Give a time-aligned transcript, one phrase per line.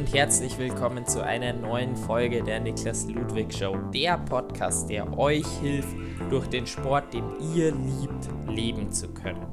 [0.00, 5.46] und herzlich willkommen zu einer neuen Folge der Niklas Ludwig Show, der Podcast, der euch
[5.60, 5.94] hilft,
[6.30, 9.46] durch den Sport, den ihr liebt, leben zu können.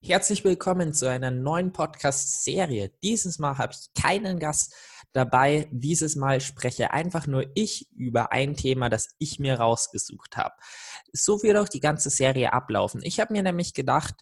[0.00, 2.90] Herzlich willkommen zu einer neuen Podcast-Serie.
[3.02, 4.74] Dieses Mal habe ich keinen Gast
[5.16, 5.68] dabei.
[5.72, 10.54] Dieses Mal spreche einfach nur ich über ein Thema, das ich mir rausgesucht habe.
[11.12, 13.00] So wird auch die ganze Serie ablaufen.
[13.02, 14.14] Ich habe mir nämlich gedacht,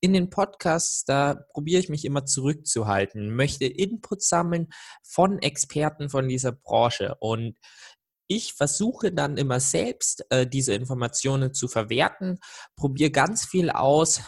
[0.00, 4.68] in den Podcasts, da probiere ich mich immer zurückzuhalten, möchte Input sammeln
[5.02, 7.56] von Experten von dieser Branche und
[8.30, 12.38] ich versuche dann immer selbst äh, diese Informationen zu verwerten,
[12.76, 14.20] probiere ganz viel aus,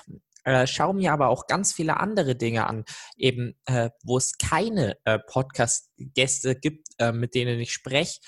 [0.45, 2.85] äh, schaue mir aber auch ganz viele andere Dinge an,
[3.17, 8.21] eben äh, wo es keine äh, Podcast-Gäste gibt, äh, mit denen ich spreche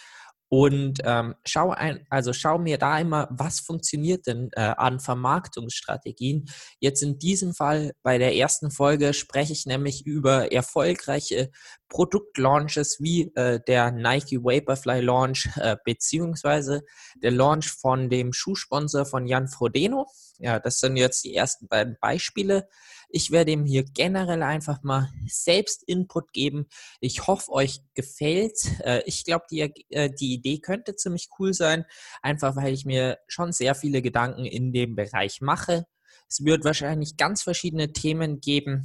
[0.52, 6.44] und ähm, schau ein, also schau mir da immer, was funktioniert denn äh, an Vermarktungsstrategien.
[6.78, 11.50] Jetzt in diesem Fall bei der ersten Folge spreche ich nämlich über erfolgreiche
[11.88, 16.82] Produktlaunches wie äh, der Nike Vaporfly Launch äh, beziehungsweise
[17.22, 20.06] der Launch von dem Schuhsponsor von Jan Frodeno.
[20.38, 22.68] Ja, das sind jetzt die ersten beiden Beispiele.
[23.14, 26.66] Ich werde ihm hier generell einfach mal selbst Input geben.
[27.00, 28.58] Ich hoffe, euch gefällt.
[28.80, 29.60] Äh, ich glaube, die,
[29.90, 31.84] äh, die Idee könnte ziemlich cool sein,
[32.22, 35.86] einfach weil ich mir schon sehr viele Gedanken in dem Bereich mache.
[36.26, 38.82] Es wird wahrscheinlich ganz verschiedene Themen geben,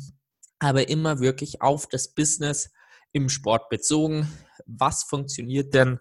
[0.60, 2.70] aber immer wirklich auf das Business
[3.14, 4.30] im Sport bezogen.
[4.66, 6.00] Was funktioniert denn?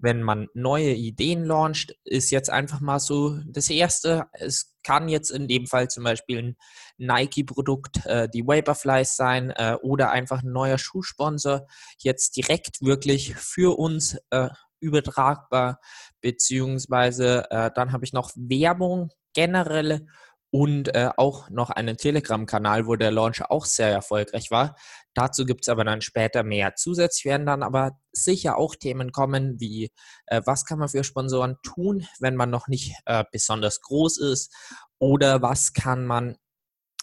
[0.00, 4.26] Wenn man neue Ideen launcht, ist jetzt einfach mal so das Erste.
[4.32, 6.56] Es kann jetzt in dem Fall zum Beispiel ein
[6.98, 11.66] Nike-Produkt, äh, die Vaporflies sein äh, oder einfach ein neuer Schuhsponsor,
[11.98, 14.48] jetzt direkt wirklich für uns äh,
[14.80, 15.80] übertragbar,
[16.20, 20.06] beziehungsweise äh, dann habe ich noch Werbung generell
[20.50, 24.76] und äh, auch noch einen Telegram-Kanal, wo der Launch auch sehr erfolgreich war.
[25.18, 26.76] Dazu gibt es aber dann später mehr.
[26.76, 29.90] Zusätzlich werden dann aber sicher auch Themen kommen, wie
[30.26, 34.54] äh, was kann man für Sponsoren tun, wenn man noch nicht äh, besonders groß ist
[35.00, 36.36] oder was kann man,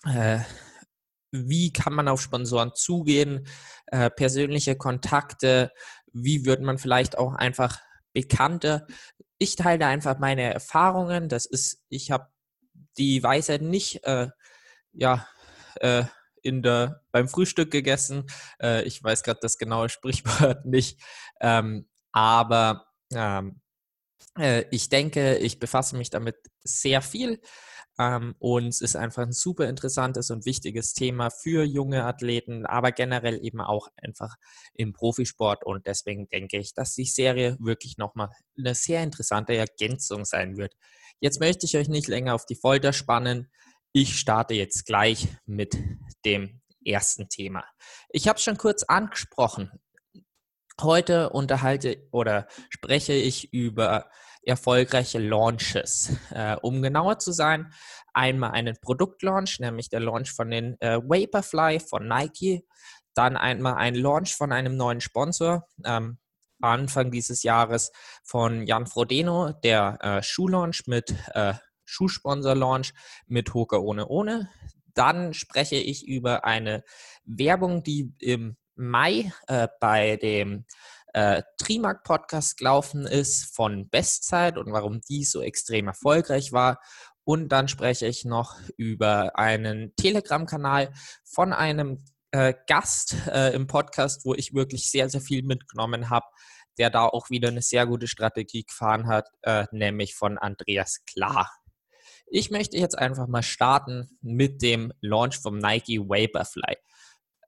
[0.05, 0.39] äh,
[1.33, 3.47] wie kann man auf Sponsoren zugehen,
[3.87, 5.73] äh, persönliche Kontakte,
[6.13, 7.81] wie wird man vielleicht auch einfach
[8.13, 8.87] bekannter.
[9.39, 11.27] Ich teile einfach meine Erfahrungen.
[11.27, 12.29] Das ist, ich habe
[12.97, 14.29] die Weisheit nicht, äh,
[14.93, 15.27] ja,
[15.81, 16.05] äh,
[16.45, 18.27] in der, beim Frühstück gegessen.
[18.61, 21.01] Äh, ich weiß gerade das genaue Sprichwort nicht.
[21.41, 23.61] Ähm, aber ähm,
[24.37, 27.41] äh, ich denke, ich befasse mich damit sehr viel.
[27.97, 32.91] Ähm, und es ist einfach ein super interessantes und wichtiges Thema für junge Athleten, aber
[32.91, 34.35] generell eben auch einfach
[34.73, 35.63] im Profisport.
[35.63, 40.75] Und deswegen denke ich, dass die Serie wirklich nochmal eine sehr interessante Ergänzung sein wird.
[41.19, 43.49] Jetzt möchte ich euch nicht länger auf die Folter spannen.
[43.97, 45.77] Ich starte jetzt gleich mit
[46.25, 47.63] dem ersten Thema.
[48.09, 49.71] Ich habe es schon kurz angesprochen.
[50.81, 54.09] Heute unterhalte oder spreche ich über
[54.43, 56.11] erfolgreiche Launches.
[56.31, 57.71] Äh, um genauer zu sein,
[58.13, 62.67] einmal einen Produktlaunch, nämlich der Launch von den äh, Vaporfly von Nike,
[63.13, 65.69] dann einmal ein Launch von einem neuen Sponsor.
[65.85, 66.17] Ähm,
[66.59, 67.93] Anfang dieses Jahres
[68.25, 71.53] von Jan Frodeno, der äh, Schuhlaunch mit äh,
[71.85, 72.93] Schuhsponsor-Launch
[73.27, 74.49] mit Hoka ohne ohne.
[74.93, 76.83] Dann spreche ich über eine
[77.25, 80.65] Werbung, die im Mai äh, bei dem
[81.13, 86.79] äh, Trimark Podcast gelaufen ist von Bestzeit und warum die so extrem erfolgreich war.
[87.23, 94.25] Und dann spreche ich noch über einen Telegram-Kanal von einem äh, Gast äh, im Podcast,
[94.25, 96.25] wo ich wirklich sehr, sehr viel mitgenommen habe,
[96.77, 101.49] der da auch wieder eine sehr gute Strategie gefahren hat, äh, nämlich von Andreas Klar.
[102.27, 106.77] Ich möchte jetzt einfach mal starten mit dem Launch vom Nike Vaporfly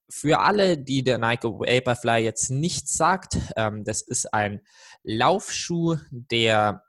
[0.10, 4.62] für alle, die der Nike Vaporfly jetzt nicht sagt, ähm, das ist ein
[5.04, 6.84] Laufschuh, der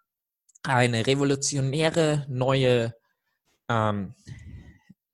[0.62, 2.94] eine revolutionäre neue,
[3.68, 4.14] ähm,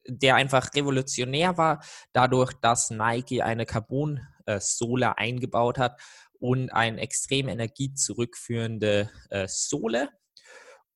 [0.06, 1.82] der einfach revolutionär war,
[2.12, 6.00] dadurch, dass Nike eine Carbon-Sohle eingebaut hat
[6.38, 10.10] und eine extrem energiezurückführende äh, Sohle.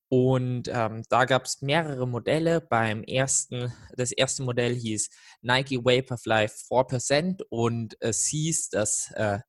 [0.09, 2.61] Und ähm, da gab es mehrere Modelle.
[2.61, 5.09] Beim ersten, das erste Modell hieß
[5.41, 9.39] Nike Vaporfly 4% und es hieß, dass äh,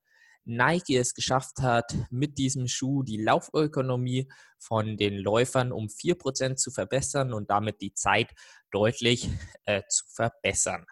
[0.45, 6.71] Nike es geschafft hat, mit diesem Schuh die Laufökonomie von den Läufern um 4% zu
[6.71, 8.31] verbessern und damit die Zeit
[8.71, 9.29] deutlich
[9.65, 10.85] äh, zu verbessern.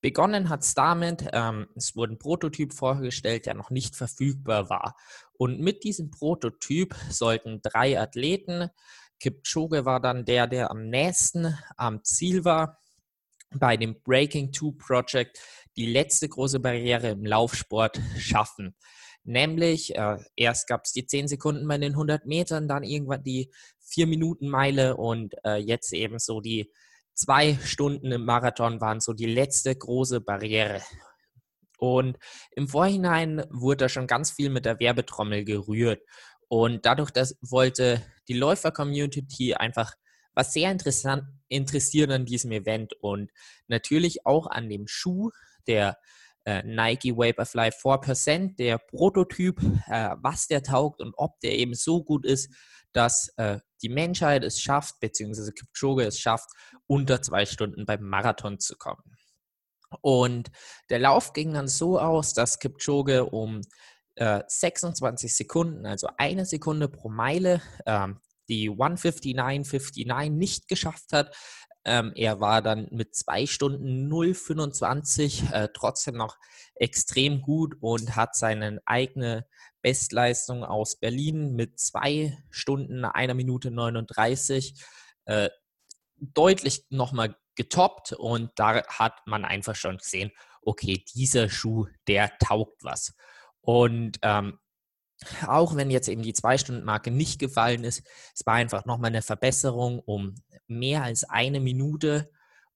[0.00, 4.96] Begonnen hat es damit, ähm, es wurde ein Prototyp vorgestellt, der noch nicht verfügbar war.
[5.32, 8.70] Und mit diesem Prototyp sollten drei Athleten,
[9.18, 12.78] Kipchoge war dann der, der am nächsten am Ziel war,
[13.54, 15.40] bei dem Breaking Two Project
[15.76, 18.76] die letzte große Barriere im Laufsport schaffen.
[19.24, 23.50] Nämlich, äh, erst gab es die 10 Sekunden bei den 100 Metern, dann irgendwann die
[23.90, 26.72] 4-Minuten-Meile und äh, jetzt eben so die
[27.18, 30.80] zwei Stunden im Marathon waren so die letzte große Barriere.
[31.78, 32.16] Und
[32.52, 36.00] im Vorhinein wurde da schon ganz viel mit der Werbetrommel gerührt.
[36.48, 39.92] Und dadurch, dass wollte die Läufer-Community einfach
[40.34, 43.32] was sehr interessant interessiert an diesem Event und
[43.66, 45.30] natürlich auch an dem Schuh,
[45.66, 45.98] der
[46.44, 52.04] äh, Nike Vaporfly 4%, der Prototyp, äh, was der taugt und ob der eben so
[52.04, 52.54] gut ist,
[52.92, 56.50] dass äh, die Menschheit es schafft, beziehungsweise Kipchoge es schafft,
[56.86, 59.02] unter zwei Stunden beim Marathon zu kommen.
[60.00, 60.50] Und
[60.90, 63.62] der Lauf ging dann so aus, dass Kipchoge um
[64.16, 71.36] äh, 26 Sekunden, also eine Sekunde pro Meile, ähm, die 159,59 nicht geschafft hat.
[71.84, 76.36] Ähm, er war dann mit zwei Stunden 0,25 äh, trotzdem noch
[76.74, 79.46] extrem gut und hat seine eigene
[79.82, 84.74] Bestleistung aus Berlin mit zwei Stunden, einer Minute 39
[85.26, 85.50] äh,
[86.16, 90.30] deutlich nochmal getoppt und da hat man einfach schon gesehen,
[90.62, 93.14] okay, dieser Schuh, der taugt was.
[93.60, 94.58] Und ähm,
[95.46, 99.98] auch wenn jetzt eben die Zwei-Stunden-Marke nicht gefallen ist, es war einfach nochmal eine Verbesserung
[99.98, 100.36] um
[100.68, 102.30] mehr als eine Minute.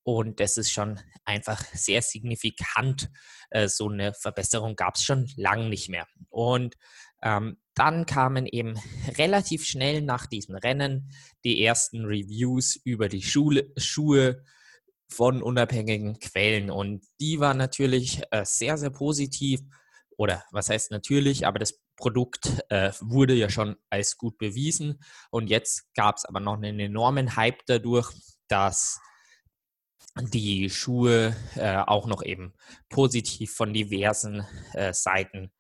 [0.04, 3.10] Und das ist schon einfach sehr signifikant.
[3.50, 6.06] Äh, so eine Verbesserung gab es schon lange nicht mehr.
[6.28, 6.76] Und
[7.22, 8.74] ähm, dann kamen eben
[9.16, 11.12] relativ schnell nach diesem Rennen
[11.44, 14.42] die ersten Reviews über die Schule, Schuhe
[15.08, 16.70] von unabhängigen Quellen.
[16.70, 19.60] Und die waren natürlich äh, sehr, sehr positiv.
[20.16, 25.00] Oder was heißt natürlich, aber das Produkt äh, wurde ja schon als gut bewiesen.
[25.30, 28.10] Und jetzt gab es aber noch einen enormen Hype dadurch,
[28.48, 29.00] dass
[30.20, 32.52] die Schuhe äh, auch noch eben
[32.88, 35.50] positiv von diversen äh, Seiten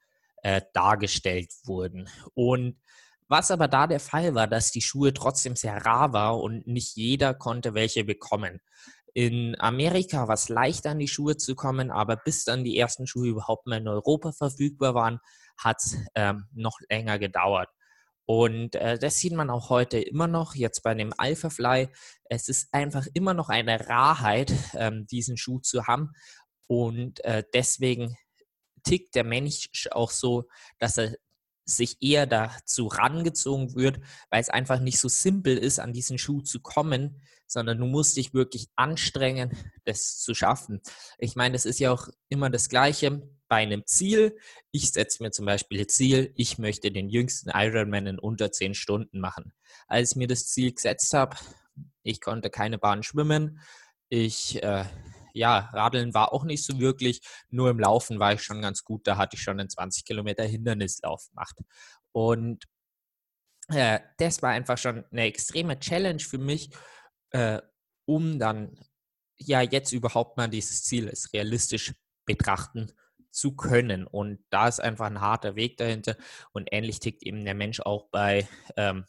[0.42, 2.08] äh, dargestellt wurden.
[2.34, 2.76] Und
[3.28, 6.96] was aber da der Fall war, dass die Schuhe trotzdem sehr rar war und nicht
[6.96, 8.60] jeder konnte welche bekommen.
[9.14, 13.06] In Amerika war es leicht, an die Schuhe zu kommen, aber bis dann die ersten
[13.06, 15.18] Schuhe überhaupt mal in Europa verfügbar waren,
[15.56, 17.68] hat es ähm, noch länger gedauert.
[18.26, 21.88] Und äh, das sieht man auch heute immer noch, jetzt bei dem Alpha Fly.
[22.24, 26.12] Es ist einfach immer noch eine Rarheit, ähm, diesen Schuh zu haben.
[26.68, 28.16] Und äh, deswegen
[28.84, 30.48] tickt der Mensch auch so,
[30.78, 31.14] dass er
[31.76, 36.40] sich eher dazu rangezogen wird, weil es einfach nicht so simpel ist, an diesen Schuh
[36.42, 40.80] zu kommen, sondern du musst dich wirklich anstrengen, das zu schaffen.
[41.18, 44.36] Ich meine, das ist ja auch immer das Gleiche bei einem Ziel.
[44.70, 48.74] Ich setze mir zum Beispiel das Ziel, ich möchte den jüngsten Ironman in unter zehn
[48.74, 49.52] Stunden machen.
[49.86, 51.36] Als ich mir das Ziel gesetzt habe,
[52.02, 53.60] ich konnte keine Bahn schwimmen,
[54.08, 54.84] ich äh,
[55.34, 57.20] ja, Radeln war auch nicht so wirklich,
[57.50, 60.44] nur im Laufen war ich schon ganz gut, da hatte ich schon einen 20 Kilometer
[60.44, 61.58] Hindernislauf gemacht.
[62.12, 62.64] Und
[63.68, 66.70] äh, das war einfach schon eine extreme Challenge für mich,
[67.30, 67.60] äh,
[68.04, 68.78] um dann
[69.36, 71.94] ja jetzt überhaupt mal dieses Ziel als realistisch
[72.26, 72.92] betrachten
[73.30, 74.06] zu können.
[74.06, 76.16] Und da ist einfach ein harter Weg dahinter.
[76.52, 78.46] Und ähnlich tickt eben der Mensch auch bei,
[78.76, 79.06] ähm,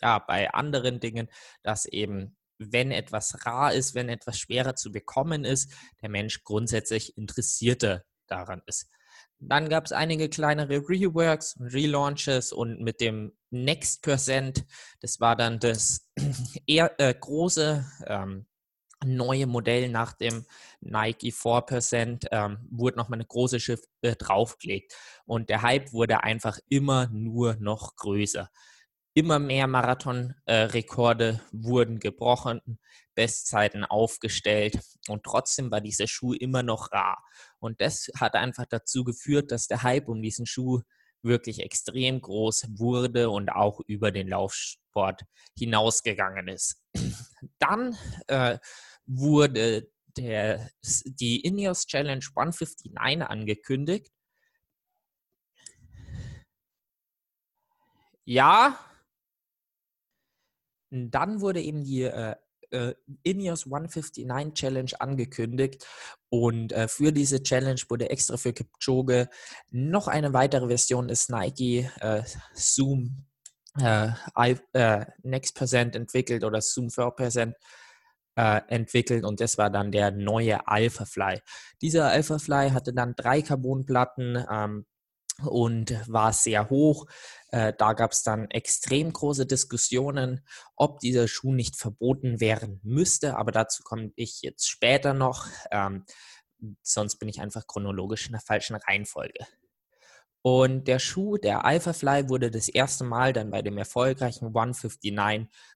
[0.00, 1.28] ja, bei anderen Dingen,
[1.62, 7.16] dass eben wenn etwas rar ist, wenn etwas schwerer zu bekommen ist, der Mensch grundsätzlich
[7.16, 8.90] interessierter daran ist.
[9.38, 14.64] Dann gab es einige kleinere Reworks, Relaunches und mit dem Next Percent,
[15.00, 16.08] das war dann das
[16.66, 18.46] eher äh, große ähm,
[19.04, 20.46] neue Modell nach dem
[20.80, 24.94] Nike 4%, ähm, wurde nochmal eine große Schiff äh, draufgelegt.
[25.26, 28.50] Und der Hype wurde einfach immer nur noch größer.
[29.14, 32.60] Immer mehr Marathonrekorde äh, wurden gebrochen,
[33.14, 37.24] Bestzeiten aufgestellt und trotzdem war dieser Schuh immer noch rar.
[37.60, 40.80] Und das hat einfach dazu geführt, dass der Hype um diesen Schuh
[41.22, 45.22] wirklich extrem groß wurde und auch über den Laufsport
[45.56, 46.82] hinausgegangen ist.
[47.58, 48.58] Dann äh,
[49.06, 50.70] wurde der,
[51.04, 54.10] die Ineos Challenge 159 angekündigt.
[58.26, 58.78] Ja,
[60.94, 62.34] dann wurde eben die äh,
[62.70, 65.86] äh, Ineos 159 Challenge angekündigt
[66.28, 69.28] und äh, für diese Challenge wurde extra für Kipchoge
[69.70, 72.22] noch eine weitere Version des Nike äh,
[72.54, 73.26] Zoom
[73.80, 74.10] äh,
[74.72, 77.54] äh, Next Percent entwickelt oder Zoom 4%
[78.36, 81.40] äh, entwickelt und das war dann der neue Alpha Fly.
[81.80, 84.86] Dieser Alpha Fly hatte dann drei Carbonplatten ähm,
[85.42, 87.06] und war sehr hoch.
[87.48, 93.36] Äh, da gab es dann extrem große Diskussionen, ob dieser Schuh nicht verboten werden müsste,
[93.36, 95.46] aber dazu komme ich jetzt später noch.
[95.70, 96.04] Ähm,
[96.82, 99.46] sonst bin ich einfach chronologisch in der falschen Reihenfolge.
[100.46, 104.52] Und der Schuh, der Alphafly, wurde das erste Mal dann bei dem erfolgreichen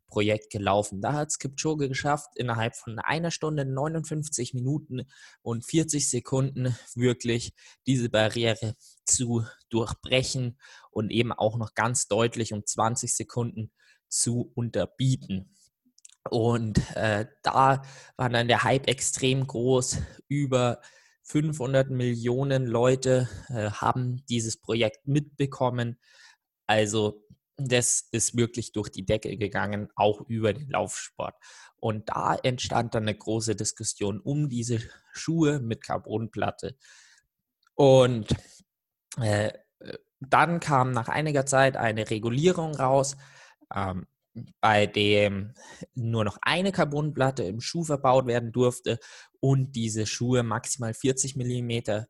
[0.09, 1.01] 159-Projekt gelaufen.
[1.01, 5.07] Da hat es Kipchoge geschafft, innerhalb von einer Stunde, 59 Minuten
[5.43, 7.53] und 40 Sekunden wirklich
[7.87, 8.75] diese Barriere
[9.05, 10.59] zu durchbrechen
[10.91, 13.71] und eben auch noch ganz deutlich um 20 Sekunden
[14.09, 15.55] zu unterbieten.
[16.31, 17.83] Und äh, da
[18.17, 19.99] war dann der Hype extrem groß
[20.29, 20.81] über
[21.23, 25.99] 500 Millionen Leute äh, haben dieses Projekt mitbekommen.
[26.67, 27.23] Also
[27.59, 31.35] das ist wirklich durch die Decke gegangen, auch über den Laufsport.
[31.77, 34.81] Und da entstand dann eine große Diskussion um diese
[35.13, 36.77] Schuhe mit Carbonplatte.
[37.75, 38.29] Und
[39.21, 39.53] äh,
[40.21, 43.17] dann kam nach einiger Zeit eine Regulierung raus,
[43.75, 44.07] ähm,
[44.61, 45.55] bei dem
[45.95, 48.99] nur noch eine Carbonplatte im Schuh verbaut werden durfte
[49.41, 52.05] und diese Schuhe maximal 40 mm äh,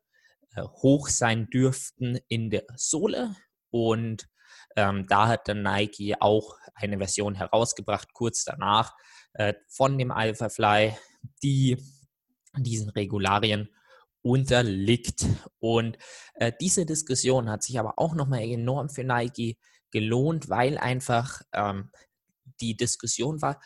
[0.55, 3.35] hoch sein dürften in der Sohle.
[3.71, 4.27] Und
[4.75, 8.95] ähm, da hat dann Nike auch eine Version herausgebracht, kurz danach,
[9.33, 10.95] äh, von dem Alpha Fly,
[11.43, 11.77] die
[12.57, 13.69] diesen Regularien
[14.21, 15.25] unterliegt.
[15.59, 15.97] Und
[16.35, 19.57] äh, diese Diskussion hat sich aber auch nochmal enorm für Nike
[19.91, 21.91] gelohnt, weil einfach ähm,
[22.61, 23.61] die Diskussion war,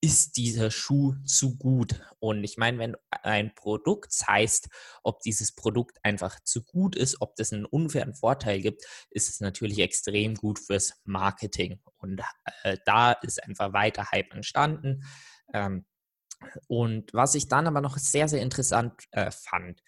[0.00, 2.00] ist dieser Schuh zu gut?
[2.20, 4.68] Und ich meine, wenn ein Produkt heißt,
[5.02, 9.40] ob dieses Produkt einfach zu gut ist, ob das einen unfairen Vorteil gibt, ist es
[9.40, 11.80] natürlich extrem gut fürs Marketing.
[11.98, 12.20] Und
[12.62, 15.04] äh, da ist einfach weiter Hype entstanden.
[15.52, 15.84] Ähm,
[16.68, 19.82] und was ich dann aber noch sehr, sehr interessant äh, fand,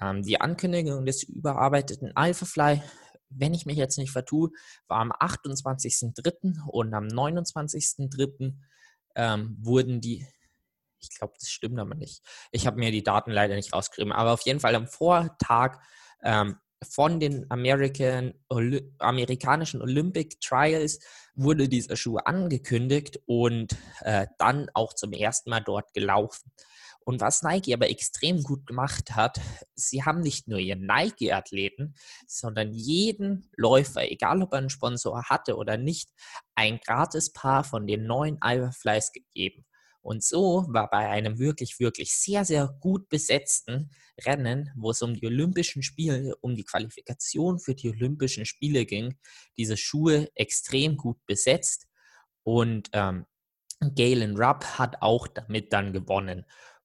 [0.00, 2.82] ähm, die Ankündigung des überarbeiteten Alphafly
[3.36, 4.50] wenn ich mich jetzt nicht vertue,
[4.86, 6.60] war am 28.03.
[6.68, 8.54] und am 29.03.
[9.14, 10.26] Ähm, wurden die,
[11.00, 12.22] ich glaube, das stimmt aber nicht.
[12.50, 15.78] Ich habe mir die Daten leider nicht rausgeschrieben, aber auf jeden Fall am Vortag
[16.22, 20.98] ähm, von den American, Oli amerikanischen Olympic Trials
[21.34, 26.52] wurde dieser Schuh angekündigt und äh, dann auch zum ersten Mal dort gelaufen.
[27.04, 29.40] Und was Nike aber extrem gut gemacht hat,
[29.74, 31.94] sie haben nicht nur ihren Nike-Athleten,
[32.26, 36.10] sondern jeden Läufer, egal ob er einen Sponsor hatte oder nicht,
[36.54, 39.66] ein gratis Paar von den neuen Alpha gegeben.
[40.00, 45.14] Und so war bei einem wirklich, wirklich sehr, sehr gut besetzten Rennen, wo es um
[45.14, 49.18] die Olympischen Spiele, um die Qualifikation für die Olympischen Spiele ging,
[49.56, 51.86] diese Schuhe extrem gut besetzt.
[52.42, 53.24] Und ähm,
[53.80, 56.44] Galen Rupp hat auch damit dann gewonnen.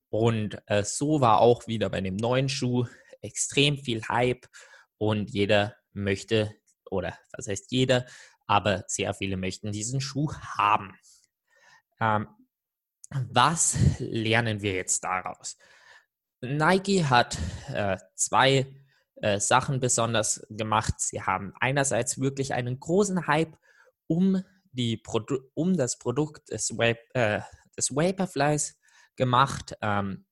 [0.09, 2.85] Und äh, so war auch wieder bei dem neuen Schuh
[3.21, 4.47] extrem viel Hype
[4.97, 6.53] und jeder möchte,
[6.89, 8.05] oder was heißt jeder,
[8.47, 10.97] aber sehr viele möchten diesen Schuh haben.
[11.99, 12.27] Ähm,
[13.11, 15.57] was lernen wir jetzt daraus?
[16.41, 17.37] Nike hat
[17.73, 18.73] äh, zwei
[19.15, 20.93] äh, Sachen besonders gemacht.
[20.97, 23.57] Sie haben einerseits wirklich einen großen Hype
[24.07, 27.41] um, die Produ um das Produkt des, Web, äh,
[27.77, 28.78] des Vaporflies
[29.19, 30.25] gemacht ähm,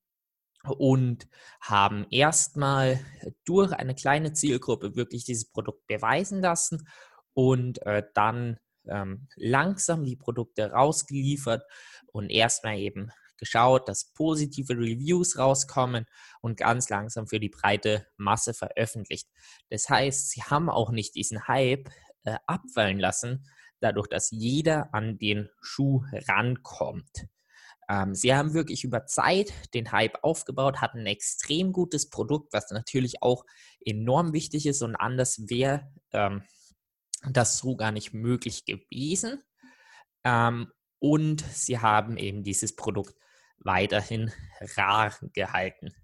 [0.64, 1.28] und
[1.60, 2.98] haben erstmal
[3.44, 6.88] durch eine kleine Zielgruppe wirklich dieses Produkt beweisen lassen
[7.34, 11.62] und äh, dann ähm, langsam die Produkte rausgeliefert
[12.12, 16.06] und erstmal eben geschaut, dass positive Reviews rauskommen
[16.40, 19.28] und ganz langsam für die breite Masse veröffentlicht.
[19.70, 21.88] Das heißt, sie haben auch nicht diesen Hype
[22.24, 23.46] äh, abfallen lassen,
[23.80, 27.28] dadurch, dass jeder an den Schuh rankommt.
[27.88, 32.70] Ähm, sie haben wirklich über Zeit den Hype aufgebaut, hatten ein extrem gutes Produkt, was
[32.70, 33.44] natürlich auch
[33.84, 36.42] enorm wichtig ist und anders wäre ähm,
[37.30, 39.42] das so gar nicht möglich gewesen.
[40.24, 43.14] Ähm, und sie haben eben dieses Produkt
[43.58, 44.32] weiterhin
[44.76, 45.94] rar gehalten.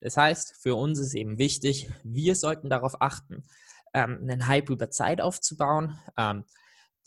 [0.00, 3.44] Das heißt, für uns ist eben wichtig, wir sollten darauf achten,
[3.94, 5.98] ähm, einen Hype über Zeit aufzubauen.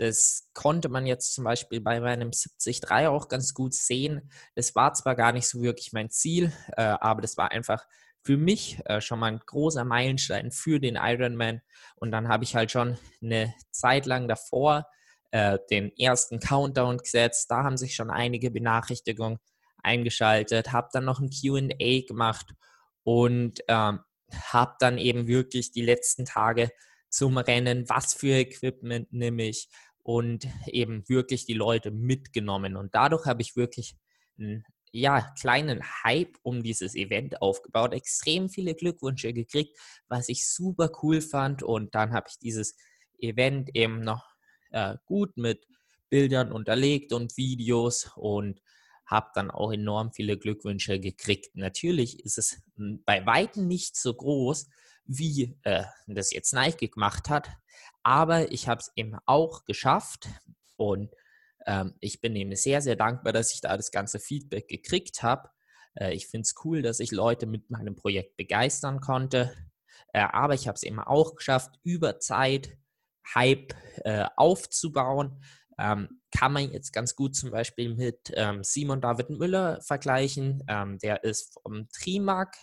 [0.01, 4.31] Das konnte man jetzt zum Beispiel bei meinem 73 auch ganz gut sehen.
[4.55, 7.85] Das war zwar gar nicht so wirklich mein Ziel, äh, aber das war einfach
[8.23, 11.61] für mich äh, schon mal ein großer Meilenstein für den Ironman.
[11.97, 14.87] Und dann habe ich halt schon eine Zeit lang davor
[15.29, 17.51] äh, den ersten Countdown gesetzt.
[17.51, 19.37] Da haben sich schon einige Benachrichtigungen
[19.83, 22.55] eingeschaltet, habe dann noch ein QA gemacht
[23.03, 23.99] und ähm,
[24.31, 26.71] habe dann eben wirklich die letzten Tage
[27.11, 29.69] zum Rennen, was für Equipment nehme ich,
[30.03, 32.75] und eben wirklich die Leute mitgenommen.
[32.75, 33.95] Und dadurch habe ich wirklich
[34.37, 39.77] einen ja, kleinen Hype um dieses Event aufgebaut, extrem viele Glückwünsche gekriegt,
[40.07, 41.63] was ich super cool fand.
[41.63, 42.75] Und dann habe ich dieses
[43.19, 44.25] Event eben noch
[44.71, 45.65] äh, gut mit
[46.09, 48.61] Bildern unterlegt und Videos und
[49.05, 51.55] habe dann auch enorm viele Glückwünsche gekriegt.
[51.55, 52.61] Natürlich ist es
[53.05, 54.69] bei weitem nicht so groß,
[55.05, 57.49] wie äh, das jetzt Nike gemacht hat,
[58.03, 60.27] aber ich habe es eben auch geschafft
[60.77, 61.11] und
[61.65, 65.49] ähm, ich bin eben sehr, sehr dankbar, dass ich da das ganze Feedback gekriegt habe.
[65.95, 69.55] Äh, ich finde es cool, dass ich Leute mit meinem Projekt begeistern konnte,
[70.13, 72.77] äh, aber ich habe es eben auch geschafft, über Zeit
[73.35, 75.43] Hype äh, aufzubauen.
[75.77, 80.63] Ähm, kann man jetzt ganz gut zum Beispiel mit ähm, Simon David Müller vergleichen.
[80.67, 82.55] Ähm, der ist vom Trimark,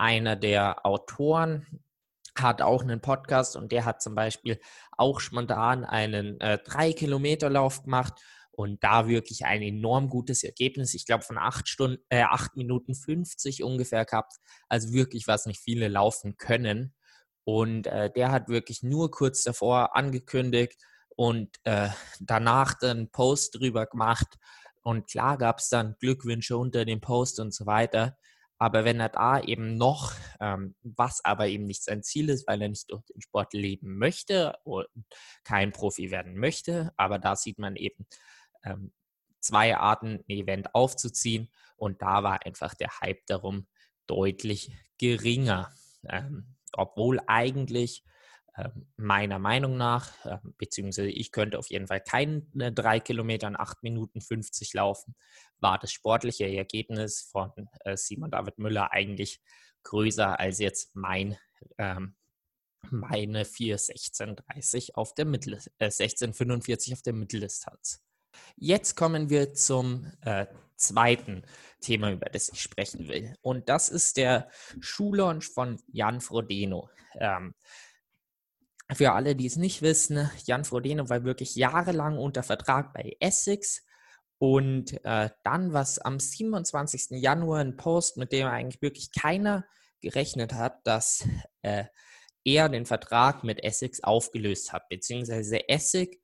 [0.00, 1.66] einer der Autoren,
[2.36, 4.58] hat auch einen Podcast und der hat zum Beispiel
[4.96, 8.14] auch spontan einen äh, 3-Kilometer-Lauf gemacht
[8.52, 10.94] und da wirklich ein enorm gutes Ergebnis.
[10.94, 14.34] Ich glaube von 8 Stunden, äh, 8 Minuten 50 ungefähr gehabt.
[14.68, 16.94] Also wirklich, was nicht viele laufen können.
[17.44, 20.80] Und äh, der hat wirklich nur kurz davor angekündigt
[21.16, 21.88] und äh,
[22.20, 24.38] danach dann Post drüber gemacht.
[24.82, 28.16] Und klar gab es dann Glückwünsche unter dem Post und so weiter.
[28.60, 32.60] Aber wenn er da eben noch, ähm, was aber eben nicht sein Ziel ist, weil
[32.60, 34.86] er nicht durch den Sport leben möchte und
[35.44, 38.06] kein Profi werden möchte, aber da sieht man eben
[38.62, 38.92] ähm,
[39.40, 43.66] zwei Arten, ein Event aufzuziehen und da war einfach der Hype darum
[44.06, 45.72] deutlich geringer.
[46.06, 48.04] Ähm, obwohl eigentlich
[48.96, 52.42] meiner Meinung nach, ähm, beziehungsweise ich könnte auf jeden Fall keine
[52.72, 55.14] drei Kilometer in acht Minuten 50 laufen,
[55.58, 57.52] war das sportliche Ergebnis von
[57.84, 59.40] äh, Simon David Müller eigentlich
[59.84, 61.36] größer als jetzt mein,
[61.78, 62.16] ähm,
[62.90, 68.02] meine 4,16,30 auf der Mittel, äh, 16,45 auf der Mitteldistanz.
[68.56, 71.42] Jetzt kommen wir zum äh, zweiten
[71.80, 73.34] Thema, über das ich sprechen will.
[73.42, 76.88] Und das ist der Schuhlaunch von Jan Frodeno.
[77.14, 77.54] Ähm,
[78.94, 83.84] für alle, die es nicht wissen, Jan Frodeno war wirklich jahrelang unter Vertrag bei Essex
[84.38, 87.20] und äh, dann, was am 27.
[87.20, 89.66] Januar ein Post, mit dem eigentlich wirklich keiner
[90.00, 91.28] gerechnet hat, dass
[91.62, 91.84] äh,
[92.44, 96.16] er den Vertrag mit Essex aufgelöst hat, beziehungsweise Essex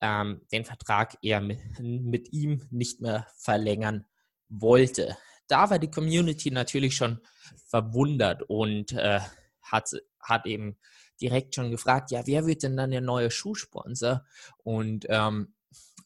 [0.00, 4.06] ähm, den Vertrag eher mit, mit ihm nicht mehr verlängern
[4.48, 5.16] wollte.
[5.46, 7.20] Da war die Community natürlich schon
[7.66, 9.20] verwundert und äh,
[9.62, 10.78] hat, hat eben
[11.20, 14.24] direkt schon gefragt, ja, wer wird denn dann der neue Schuhsponsor?
[14.62, 15.54] Und ähm,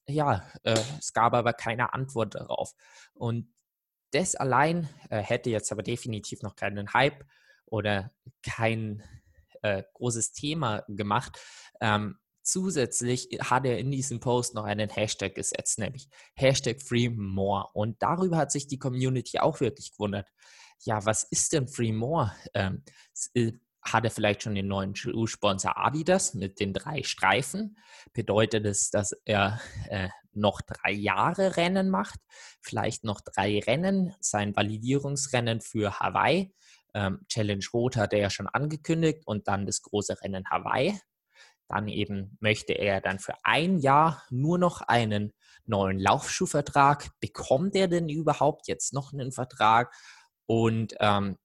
[0.06, 2.74] ja, äh, es gab aber keine Antwort darauf.
[3.14, 3.52] Und
[4.10, 7.24] das allein äh, hätte jetzt aber definitiv noch keinen Hype
[7.66, 9.02] oder kein
[9.62, 11.38] äh, großes Thema gemacht.
[11.80, 17.70] Ähm, zusätzlich hat er in diesem Post noch einen Hashtag gesetzt, nämlich Hashtag FreeMore.
[17.72, 20.30] Und darüber hat sich die Community auch wirklich gewundert.
[20.80, 22.32] Ja, was ist denn FreeMore?
[22.52, 22.84] Ähm,
[23.84, 27.78] hat er vielleicht schon den neuen Schuhsponsor Adidas mit den drei Streifen?
[28.12, 32.18] Bedeutet es, dass er äh, noch drei Jahre Rennen macht?
[32.60, 36.54] Vielleicht noch drei Rennen, sein Validierungsrennen für Hawaii.
[36.94, 40.98] Ähm, Challenge Rot hat er ja schon angekündigt und dann das große Rennen Hawaii.
[41.68, 45.32] Dann eben möchte er dann für ein Jahr nur noch einen
[45.66, 47.10] neuen Laufschuhvertrag.
[47.20, 49.94] Bekommt er denn überhaupt jetzt noch einen Vertrag?
[50.46, 51.38] Und ähm,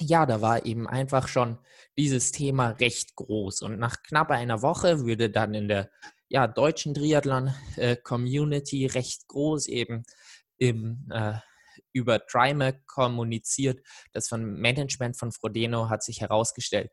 [0.00, 1.58] ja, da war eben einfach schon
[1.96, 3.62] dieses Thema recht groß.
[3.62, 5.90] Und nach knapp einer Woche würde dann in der
[6.28, 10.04] ja, deutschen Triathlon-Community äh, recht groß eben
[10.58, 11.34] im, äh,
[11.92, 13.80] über Trimac kommuniziert.
[14.12, 16.90] Das von Management von Frodeno hat sich herausgestellt,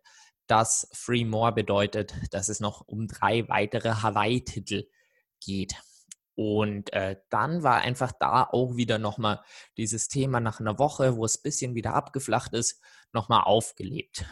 [0.48, 4.88] dass Free More bedeutet, dass es noch um drei weitere Hawaii-Titel
[5.40, 5.76] geht.
[6.36, 9.42] Und äh, dann war einfach da auch wieder nochmal
[9.76, 12.80] dieses Thema nach einer Woche, wo es ein bisschen wieder abgeflacht ist,
[13.14, 14.26] nochmal aufgelebt.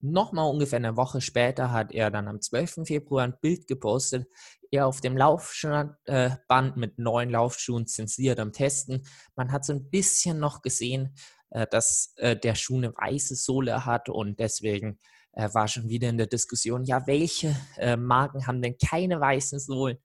[0.00, 2.80] nochmal ungefähr eine Woche später hat er dann am 12.
[2.84, 4.26] Februar ein Bild gepostet,
[4.70, 6.30] er auf dem Laufband äh,
[6.74, 9.06] mit neuen Laufschuhen zensiert am Testen.
[9.36, 11.14] Man hat so ein bisschen noch gesehen,
[11.50, 14.98] äh, dass äh, der Schuh eine weiße Sohle hat und deswegen
[15.36, 17.56] war schon wieder in der Diskussion, ja, welche
[17.98, 19.98] Marken haben denn keine weißen Sohlen?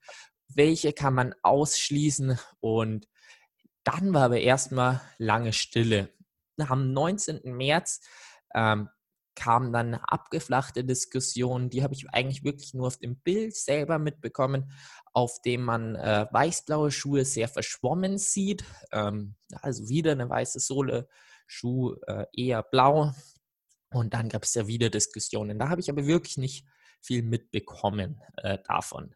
[0.54, 3.06] welche kann man ausschließen und
[3.84, 6.10] dann war aber erstmal lange Stille.
[6.62, 7.40] Am 19.
[7.44, 8.00] März
[8.54, 8.88] ähm,
[9.34, 13.98] kam dann eine abgeflachte Diskussion, die habe ich eigentlich wirklich nur auf dem Bild selber
[13.98, 14.70] mitbekommen,
[15.12, 18.64] auf dem man äh, weißblaue Schuhe sehr verschwommen sieht.
[18.92, 21.08] Ähm, also wieder eine weiße Sohle,
[21.46, 23.12] Schuh äh, eher blau.
[23.92, 25.58] Und dann gab es ja wieder Diskussionen.
[25.58, 26.66] Da habe ich aber wirklich nicht
[27.00, 29.14] viel mitbekommen äh, davon.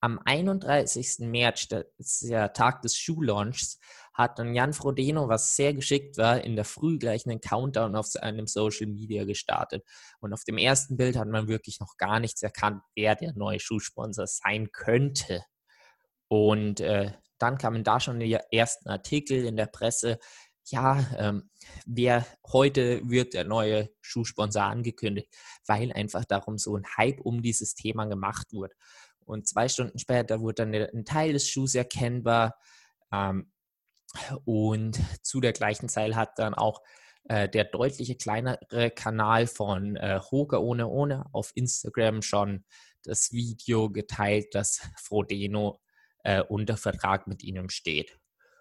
[0.00, 1.20] Am 31.
[1.20, 3.78] März, das ist der Tag des Schuhlaunchs,
[4.16, 8.06] hat dann Jan Frodeno, was sehr geschickt war, in der Früh gleich einen Countdown auf
[8.06, 9.84] seinem Social Media gestartet.
[10.20, 13.60] Und auf dem ersten Bild hat man wirklich noch gar nichts erkannt, wer der neue
[13.60, 15.42] Schuhsponsor sein könnte.
[16.28, 20.18] Und äh, dann kamen da schon die ersten Artikel in der Presse.
[20.64, 21.50] Ja, ähm,
[21.84, 25.28] wer heute wird der neue Schuhsponsor angekündigt,
[25.66, 28.74] weil einfach darum so ein Hype um dieses Thema gemacht wurde.
[29.26, 32.56] Und zwei Stunden später wurde dann ein Teil des Schuhs erkennbar.
[33.12, 33.52] Ähm,
[34.44, 36.82] und zu der gleichen Zeit hat dann auch
[37.24, 42.64] äh, der deutliche kleinere Kanal von äh, Hoga ohne ohne auf Instagram schon
[43.02, 45.80] das Video geteilt, dass Frodeno
[46.24, 48.18] äh, unter Vertrag mit ihnen steht.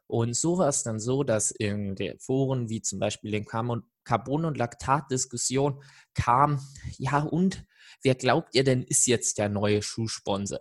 [0.08, 4.46] Und so war es dann so, dass in den Foren wie zum Beispiel in Carbon-
[4.46, 6.60] und Laktat-Diskussion kam,
[6.98, 7.66] ja und,
[8.04, 10.60] wer glaubt ihr denn ist jetzt der neue Schuhsponsor?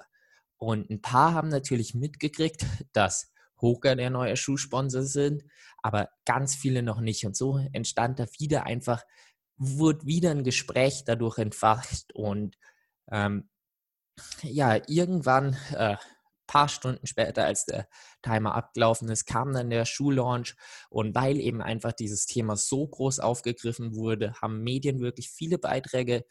[0.57, 5.45] Und ein paar haben natürlich mitgekriegt, dass Hoka der neue Schuhsponsor sind,
[5.83, 7.25] aber ganz viele noch nicht.
[7.25, 9.03] Und so entstand da wieder einfach,
[9.57, 12.57] wurde wieder ein Gespräch dadurch entfacht und
[13.11, 13.49] ähm,
[14.43, 15.97] ja, irgendwann äh,
[16.47, 17.89] paar Stunden später, als der
[18.23, 20.55] Timer abgelaufen ist, kam dann der Schuhlaunch
[20.91, 26.25] und weil eben einfach dieses Thema so groß aufgegriffen wurde, haben Medien wirklich viele Beiträge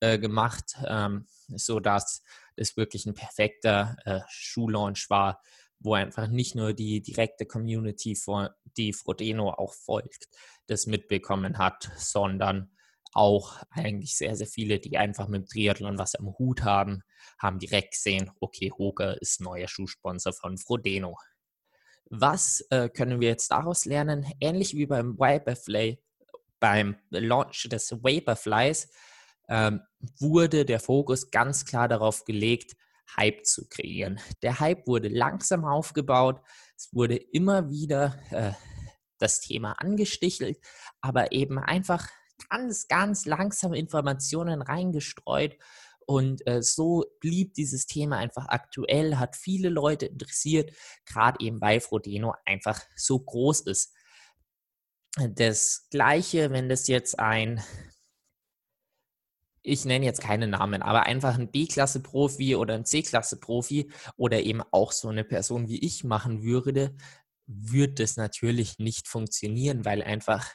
[0.00, 2.22] äh, gemacht, ähm, sodass
[2.56, 5.42] es wirklich ein perfekter äh, Schuhlaunch war,
[5.80, 8.18] wo einfach nicht nur die direkte Community,
[8.76, 10.28] die Frodeno auch folgt,
[10.66, 12.70] das mitbekommen hat, sondern
[13.12, 17.02] auch eigentlich sehr, sehr viele, die einfach mit dem Triathlon was am Hut haben,
[17.38, 21.16] haben direkt gesehen, okay, Hoger ist neuer Schuhsponsor von Frodeno.
[22.10, 24.26] Was äh, können wir jetzt daraus lernen?
[24.38, 25.98] Ähnlich wie beim Vaporfly,
[26.60, 28.88] beim Launch des Vaporflies,
[29.48, 29.80] ähm,
[30.20, 32.76] wurde der Fokus ganz klar darauf gelegt,
[33.16, 34.20] Hype zu kreieren.
[34.42, 36.40] Der Hype wurde langsam aufgebaut,
[36.76, 38.52] es wurde immer wieder äh,
[39.18, 40.58] das Thema angestichelt,
[41.00, 42.08] aber eben einfach
[42.50, 45.56] ganz, ganz langsam Informationen reingestreut.
[46.08, 50.72] Und äh, so blieb dieses Thema einfach aktuell, hat viele Leute interessiert,
[51.04, 53.92] gerade eben weil Frodeno einfach so groß ist.
[55.30, 57.60] Das gleiche, wenn das jetzt ein,
[59.66, 64.92] ich nenne jetzt keine Namen, aber einfach ein B-Klasse-Profi oder ein C-Klasse-Profi oder eben auch
[64.92, 66.94] so eine Person wie ich machen würde,
[67.46, 70.48] wird das natürlich nicht funktionieren, weil einfach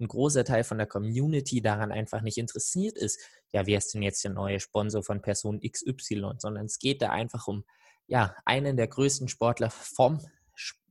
[0.00, 3.20] ein großer Teil von der Community daran einfach nicht interessiert ist,
[3.52, 7.10] ja, wer ist denn jetzt der neue Sponsor von Person XY, sondern es geht da
[7.10, 7.64] einfach um,
[8.06, 10.20] ja, einen der größten Sportler vom,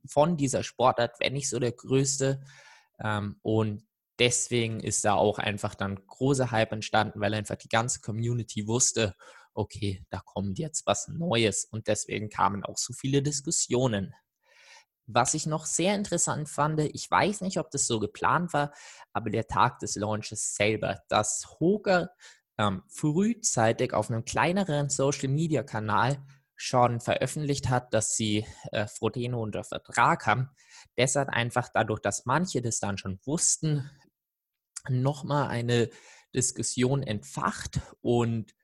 [0.06, 2.42] von dieser Sportart, wenn nicht so der größte.
[3.02, 3.84] Ähm, und
[4.22, 9.16] deswegen ist da auch einfach dann großer Hype entstanden, weil einfach die ganze Community wusste,
[9.52, 14.14] okay, da kommt jetzt was Neues und deswegen kamen auch so viele Diskussionen.
[15.06, 18.72] Was ich noch sehr interessant fand, ich weiß nicht, ob das so geplant war,
[19.12, 22.10] aber der Tag des Launches selber, dass Hoger
[22.58, 30.26] ähm, frühzeitig auf einem kleineren Social-Media-Kanal schon veröffentlicht hat, dass sie äh, Frodeno unter Vertrag
[30.26, 30.50] haben.
[30.94, 33.90] Das hat einfach dadurch, dass manche das dann schon wussten,
[34.88, 35.90] nochmal eine
[36.34, 38.54] Diskussion entfacht und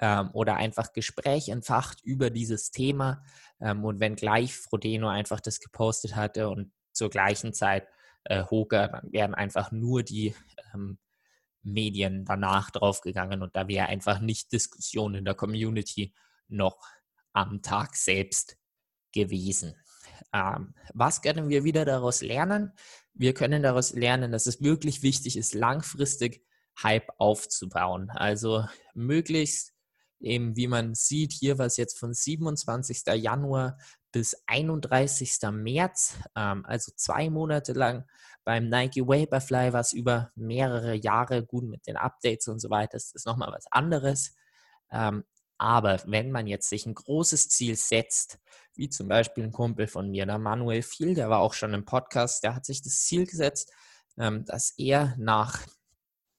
[0.00, 3.22] ähm, oder einfach Gespräch entfacht über dieses Thema.
[3.60, 7.88] Ähm, und wenn gleich Frodeno einfach das gepostet hatte und zur gleichen Zeit
[8.24, 10.34] äh, Hoger, dann wären einfach nur die
[10.72, 10.98] ähm,
[11.62, 16.12] Medien danach draufgegangen und da wäre einfach nicht Diskussion in der Community
[16.48, 16.78] noch
[17.32, 18.58] am Tag selbst
[19.12, 19.74] gewesen.
[20.32, 22.72] Ähm, was können wir wieder daraus lernen?
[23.14, 26.44] Wir können daraus lernen, dass es wirklich wichtig ist, langfristig
[26.82, 28.10] Hype aufzubauen.
[28.10, 29.74] Also möglichst
[30.20, 33.02] eben wie man sieht, hier war es jetzt von 27.
[33.14, 33.78] Januar
[34.10, 35.38] bis 31.
[35.52, 38.04] März, ähm, also zwei Monate lang.
[38.44, 42.92] Beim Nike Vaporfly war es über mehrere Jahre gut mit den Updates und so weiter.
[42.92, 44.34] Das ist nochmal was anderes.
[44.90, 45.24] Ähm,
[45.58, 48.38] aber wenn man jetzt sich ein großes Ziel setzt,
[48.74, 51.84] wie zum Beispiel ein Kumpel von mir, der Manuel Viel, der war auch schon im
[51.84, 53.72] Podcast, der hat sich das Ziel gesetzt,
[54.18, 55.60] ähm, dass er nach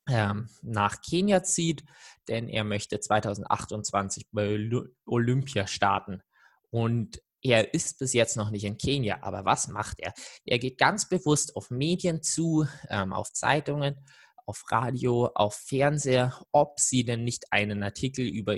[0.08, 1.84] ähm, nach Kenia zieht,
[2.28, 4.70] denn er möchte 2028 bei
[5.06, 6.22] Olympia starten.
[6.70, 10.14] Und er ist bis jetzt noch nicht in Kenia, aber was macht er?
[10.46, 14.04] Er geht ganz bewusst auf Medien zu, ähm, auf Zeitungen,
[14.46, 18.58] auf Radio, auf Fernseher, ob sie denn nicht einen Artikel über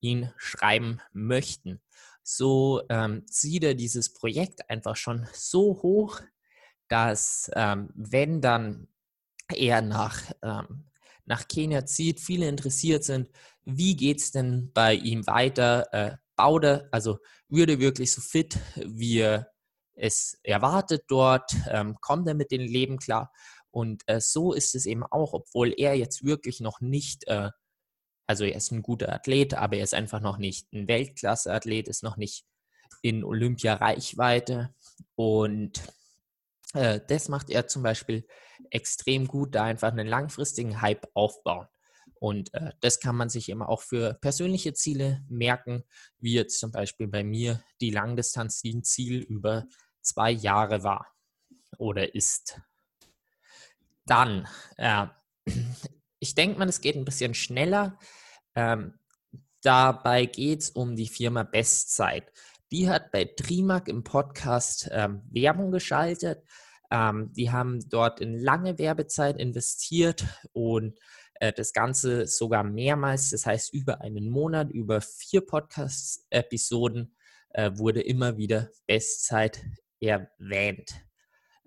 [0.00, 1.80] ihn schreiben möchten.
[2.22, 6.20] So ähm, zieht er dieses Projekt einfach schon so hoch,
[6.88, 8.88] dass ähm, wenn dann
[9.54, 10.86] er nach, ähm,
[11.24, 13.28] nach Kenia zieht, viele interessiert sind,
[13.64, 15.92] wie geht es denn bei ihm weiter?
[15.92, 19.50] Äh, Baude, also würde wirklich so fit, wie er
[19.94, 23.32] es erwartet dort, ähm, kommt er mit dem Leben klar.
[23.70, 27.50] Und äh, so ist es eben auch, obwohl er jetzt wirklich noch nicht, äh,
[28.26, 32.02] also er ist ein guter Athlet, aber er ist einfach noch nicht ein Weltklasse-Athlet, ist
[32.02, 32.44] noch nicht
[33.02, 34.74] in Olympia-Reichweite.
[35.14, 35.82] Und
[36.74, 38.26] äh, das macht er zum Beispiel
[38.70, 41.68] extrem gut, da einfach einen langfristigen Hype aufbauen.
[42.18, 45.84] Und äh, das kann man sich immer auch für persönliche Ziele merken,
[46.18, 49.66] wie jetzt zum Beispiel bei mir die Langdistanz, die ein Ziel über
[50.00, 51.06] zwei Jahre war
[51.78, 52.60] oder ist.
[54.06, 55.06] Dann, äh,
[56.18, 57.98] ich denke mal, es geht ein bisschen schneller.
[58.54, 58.98] Ähm,
[59.62, 62.32] dabei geht es um die Firma Bestzeit.
[62.72, 66.42] Die hat bei Trimark im Podcast ähm, Werbung geschaltet.
[66.90, 70.98] Ähm, die haben dort in lange Werbezeit investiert und
[71.40, 77.14] äh, das Ganze sogar mehrmals, das heißt über einen Monat, über vier Podcast-Episoden
[77.50, 79.64] äh, wurde immer wieder Bestzeit
[80.00, 80.94] erwähnt.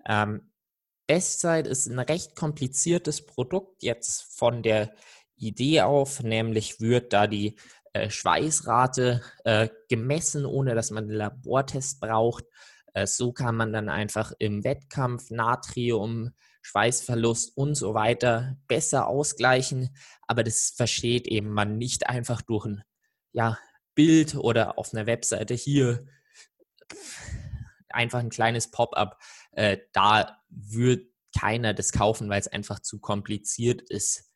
[0.06, 0.49] Ähm,
[1.10, 4.94] Bestzeit ist ein recht kompliziertes Produkt jetzt von der
[5.34, 7.58] Idee auf, nämlich wird da die
[7.94, 12.44] äh, Schweißrate äh, gemessen, ohne dass man einen Labortest braucht.
[12.94, 16.30] Äh, so kann man dann einfach im Wettkampf Natrium,
[16.62, 19.92] Schweißverlust und so weiter besser ausgleichen.
[20.28, 22.84] Aber das versteht eben man nicht einfach durch ein
[23.32, 23.58] ja,
[23.96, 26.06] Bild oder auf einer Webseite hier
[27.92, 29.18] einfach ein kleines Pop-up.
[29.52, 31.06] Äh, da wird
[31.38, 34.30] keiner das kaufen, weil es einfach zu kompliziert ist.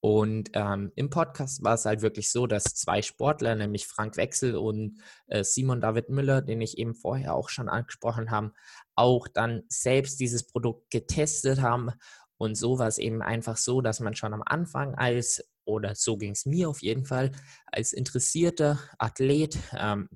[0.00, 4.54] Und ähm, im Podcast war es halt wirklich so, dass zwei Sportler, nämlich Frank Wechsel
[4.54, 8.52] und äh, Simon David Müller, den ich eben vorher auch schon angesprochen habe,
[8.96, 11.90] auch dann selbst dieses Produkt getestet haben.
[12.36, 16.18] Und so war es eben einfach so, dass man schon am Anfang als, oder so
[16.18, 17.32] ging es mir auf jeden Fall,
[17.64, 20.10] als interessierter Athlet ähm,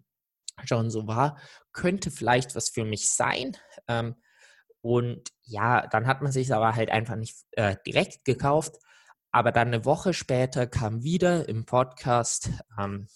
[0.67, 1.39] schon so war,
[1.73, 3.57] könnte vielleicht was für mich sein.
[3.87, 4.17] Ähm,
[4.83, 8.79] und ja, dann hat man sich aber halt einfach nicht äh, direkt gekauft
[9.31, 13.09] aber dann eine Woche später kam wieder im Podcast ähm,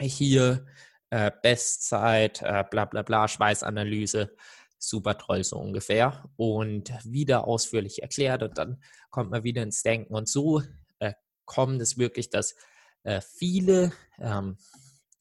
[0.00, 0.66] hier
[1.10, 4.34] äh, Bestzeit, äh, bla bla bla, Schweißanalyse,
[4.78, 6.30] super toll so ungefähr.
[6.36, 10.14] Und wieder ausführlich erklärt und dann kommt man wieder ins Denken.
[10.14, 10.62] Und so
[10.98, 11.12] äh,
[11.44, 12.54] kommt es wirklich, dass
[13.02, 14.56] äh, viele ähm,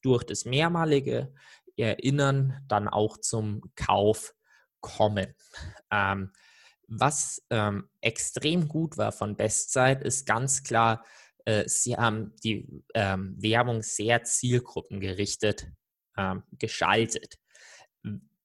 [0.02, 1.34] durch das mehrmalige
[1.76, 4.34] Erinnern dann auch zum Kauf
[4.84, 5.34] kommen.
[5.90, 6.32] Ähm,
[6.88, 11.04] was ähm, extrem gut war von Bestzeit, ist ganz klar,
[11.46, 15.72] äh, sie haben die ähm, Werbung sehr zielgruppengerichtet
[16.18, 17.40] ähm, geschaltet.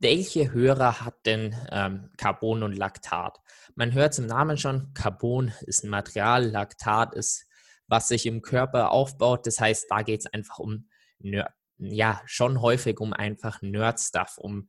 [0.00, 3.38] Welche Hörer hat denn ähm, Carbon und Laktat?
[3.74, 7.46] Man hört es im Namen schon, Carbon ist ein Material, Laktat ist,
[7.88, 9.46] was sich im Körper aufbaut.
[9.46, 10.88] Das heißt, da geht es einfach um,
[11.78, 14.68] ja, schon häufig um einfach Nerd-Stuff, um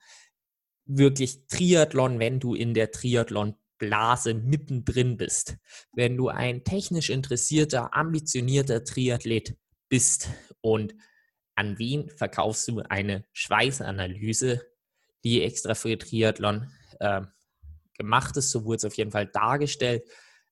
[0.90, 5.56] wirklich Triathlon, wenn du in der Triathlon Blase mittendrin bist.
[5.94, 9.56] Wenn du ein technisch interessierter, ambitionierter Triathlet
[9.88, 10.30] bist
[10.62, 10.94] und
[11.56, 14.66] an wen verkaufst du eine Schweißanalyse,
[15.24, 17.22] die extra für Triathlon äh,
[17.98, 20.04] gemacht ist, so wurde es auf jeden Fall dargestellt,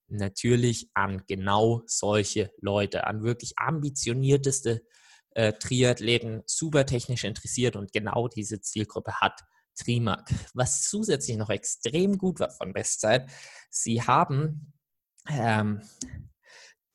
[0.08, 4.86] natürlich an genau solche Leute, an wirklich ambitionierteste
[5.32, 9.41] äh, Triathleten, super technisch interessiert und genau diese Zielgruppe hat
[9.78, 10.30] Trimark.
[10.54, 13.30] Was zusätzlich noch extrem gut war von Bestzeit,
[13.70, 14.74] sie haben
[15.30, 15.82] ähm,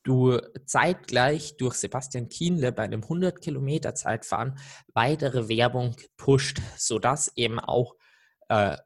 [0.02, 4.58] du zeitgleich durch Sebastian Kienle bei einem 100 Kilometer Zeitfahren
[4.94, 7.94] weitere Werbung gepusht, sodass eben auch
[8.48, 8.76] äh,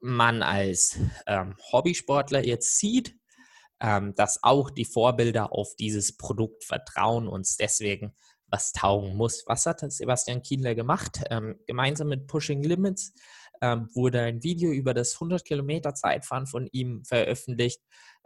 [0.00, 3.16] man als ähm, Hobbysportler jetzt sieht,
[3.80, 8.14] ähm, dass auch die Vorbilder auf dieses Produkt vertrauen und es deswegen
[8.56, 9.44] was taugen muss.
[9.46, 11.22] Was hat Sebastian Kienle gemacht?
[11.28, 13.12] Ähm, gemeinsam mit Pushing Limits
[13.60, 17.82] ähm, wurde ein Video über das 100 Kilometer Zeitfahren von ihm veröffentlicht.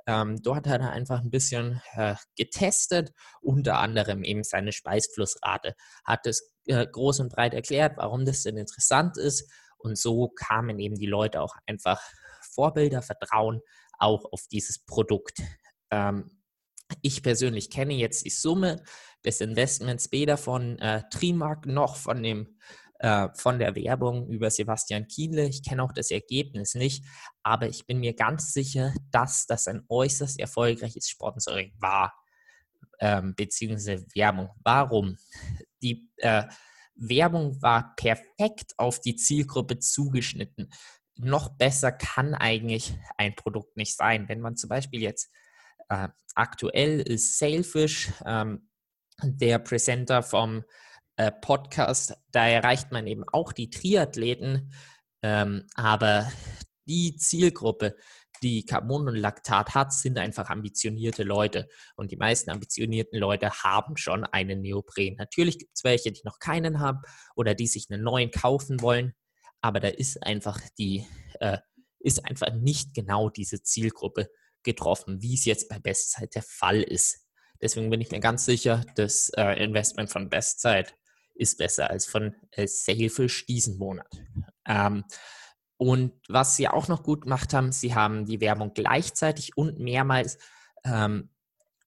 [0.06, 6.26] Ähm, dort hat er einfach ein bisschen äh, getestet, unter anderem eben seine Speisflussrate, hat
[6.28, 9.50] es äh, groß und breit erklärt, warum das denn interessant ist.
[9.78, 12.00] Und so kamen eben die Leute auch einfach
[12.54, 13.62] Vorbilder, Vertrauen
[13.98, 15.42] auch auf dieses Produkt.
[15.90, 16.40] Ähm,
[17.02, 18.82] ich persönlich kenne jetzt die Summe
[19.24, 22.56] des Investments weder von äh, Trimark noch von dem
[23.00, 25.48] äh, von der Werbung über Sebastian Kienle.
[25.48, 27.04] Ich kenne auch das Ergebnis nicht,
[27.42, 32.14] aber ich bin mir ganz sicher, dass das ein äußerst erfolgreiches Sponsoring war,
[33.00, 34.50] ähm, beziehungsweise Werbung.
[34.62, 35.16] Warum?
[35.82, 36.44] Die äh,
[36.94, 40.70] Werbung war perfekt auf die Zielgruppe zugeschnitten.
[41.16, 44.28] Noch besser kann eigentlich ein Produkt nicht sein.
[44.28, 45.30] Wenn man zum Beispiel jetzt
[45.88, 48.69] äh, aktuell ist Sailfish, ähm,
[49.24, 50.64] der Präsenter vom
[51.16, 54.72] äh, Podcast, da erreicht man eben auch die Triathleten
[55.22, 56.30] Ähm, aber
[56.86, 57.96] die Zielgruppe,
[58.42, 61.68] die Carbon und Laktat hat, sind einfach ambitionierte Leute.
[61.96, 65.16] Und die meisten ambitionierten Leute haben schon einen Neopren.
[65.16, 67.02] Natürlich gibt es welche, die noch keinen haben
[67.36, 69.12] oder die sich einen neuen kaufen wollen.
[69.60, 71.06] Aber da ist einfach die,
[71.40, 71.58] äh,
[71.98, 74.30] ist einfach nicht genau diese Zielgruppe
[74.62, 77.26] getroffen, wie es jetzt bei Bestzeit der Fall ist.
[77.60, 80.94] Deswegen bin ich mir ganz sicher, das äh, Investment von Bestzeit
[81.34, 84.10] ist besser als von äh, Sailfish diesen Monat.
[84.66, 85.04] Ähm,
[85.76, 90.38] und was sie auch noch gut gemacht haben, sie haben die Werbung gleichzeitig und mehrmals
[90.84, 91.30] ähm,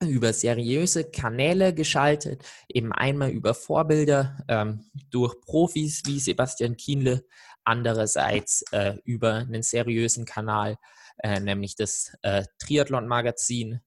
[0.02, 7.26] über seriöse Kanäle geschaltet, eben einmal über Vorbilder ähm, durch Profis wie Sebastian Kienle,
[7.64, 10.78] andererseits äh, über einen seriösen Kanal,
[11.20, 13.82] äh, nämlich das äh, Triathlon-Magazin.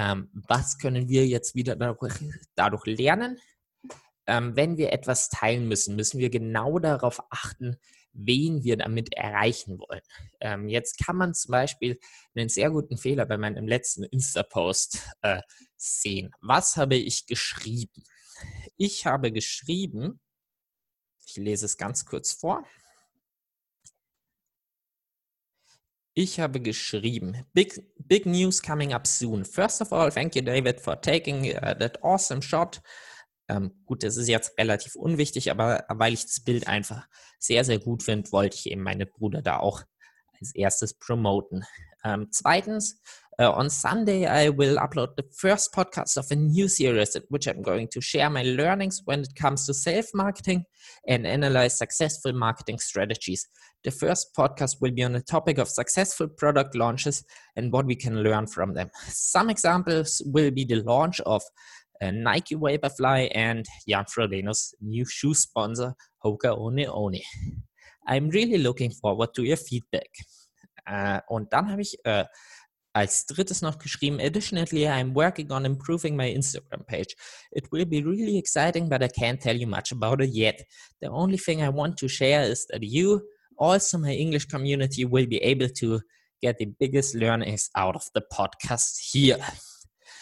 [0.00, 3.38] Ähm, was können wir jetzt wieder dadurch, lernen?
[4.26, 7.76] Ähm, wenn wir etwas teilen müssen, müssen wir genau darauf achten,
[8.14, 10.00] wen wir damit erreichen wollen.
[10.40, 11.98] Ähm, jetzt kann man zum Beispiel
[12.34, 15.42] einen sehr guten Fehler bei meinem letzten Insta-Post äh,
[15.76, 16.30] sehen.
[16.40, 18.02] Was habe ich geschrieben?
[18.78, 20.18] Ich habe geschrieben,
[21.26, 22.64] ich lese es ganz kurz vor.
[26.22, 29.42] Ich habe geschrieben, big, big news coming up soon.
[29.42, 32.82] First of all, thank you, David, for taking uh, that awesome shot.
[33.48, 37.06] Ähm, gut, das ist jetzt relativ unwichtig, aber weil ich das Bild einfach
[37.38, 39.82] sehr, sehr gut finde, wollte ich eben meine Brüder da auch
[40.38, 41.64] als erstes promoten.
[42.04, 43.00] Ähm, zweitens,
[43.40, 47.46] uh, on Sunday I will upload the first podcast of a new series in which
[47.46, 50.64] I'm going to share my learnings when it comes to self-marketing
[51.08, 53.48] and analyze successful marketing strategies.
[53.82, 57.24] The first podcast will be on the topic of successful product launches
[57.56, 58.90] and what we can learn from them.
[59.08, 61.42] Some examples will be the launch of
[62.02, 67.20] uh, Nike Vaporfly and Jan Frodeno's new shoe sponsor, Hoka One One.
[68.06, 70.10] I'm really looking forward to your feedback.
[70.86, 72.24] Uh, und dann habe ich uh,
[72.92, 77.14] als drittes noch geschrieben, additionally, I'm working on improving my Instagram page.
[77.52, 80.66] It will be really exciting, but I can't tell you much about it yet.
[81.00, 83.22] The only thing I want to share is that you,
[83.56, 86.00] also my English community, will be able to
[86.42, 89.38] get the biggest learnings out of the podcast here.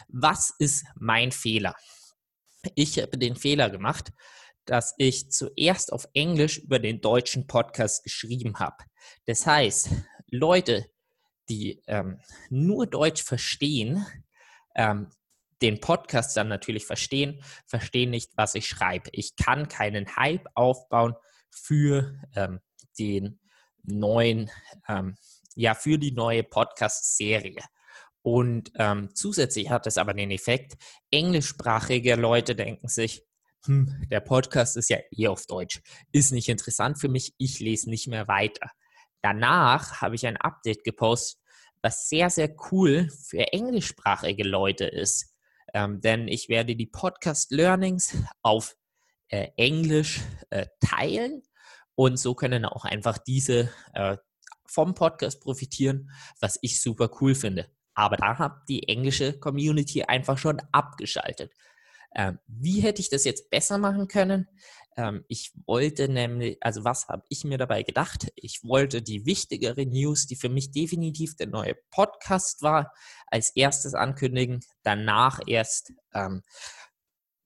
[0.08, 1.74] Was ist mein Fehler?
[2.74, 4.10] Ich habe den Fehler gemacht,
[4.64, 8.76] dass ich zuerst auf Englisch über den deutschen Podcast geschrieben habe.
[9.26, 9.90] Das heißt,
[10.30, 10.90] Leute,
[11.48, 14.06] die ähm, nur Deutsch verstehen,
[14.74, 15.08] ähm,
[15.62, 19.10] den Podcast dann natürlich verstehen, verstehen nicht, was ich schreibe.
[19.12, 21.14] Ich kann keinen Hype aufbauen
[21.50, 22.60] für ähm,
[22.98, 23.40] den
[23.82, 24.50] neuen,
[24.88, 25.16] ähm,
[25.54, 27.62] ja, für die neue Podcast-Serie.
[28.22, 30.74] Und ähm, zusätzlich hat es aber den Effekt,
[31.10, 33.22] englischsprachige Leute denken sich,
[33.64, 35.80] hm, der Podcast ist ja eh auf Deutsch,
[36.12, 38.70] ist nicht interessant für mich, ich lese nicht mehr weiter.
[39.22, 41.40] Danach habe ich ein Update gepostet,
[41.82, 45.34] was sehr, sehr cool für englischsprachige Leute ist.
[45.74, 48.76] Ähm, denn ich werde die Podcast-Learnings auf
[49.28, 51.42] äh, Englisch äh, teilen
[51.94, 54.16] und so können auch einfach diese äh,
[54.66, 57.68] vom Podcast profitieren, was ich super cool finde.
[57.94, 61.52] Aber da hat die englische Community einfach schon abgeschaltet.
[62.14, 64.48] Ähm, wie hätte ich das jetzt besser machen können?
[64.98, 68.32] Ähm, ich wollte nämlich, also was habe ich mir dabei gedacht?
[68.34, 72.92] Ich wollte die wichtigere News, die für mich definitiv der neue Podcast war,
[73.28, 74.60] als erstes ankündigen.
[74.82, 76.42] Danach erst ähm,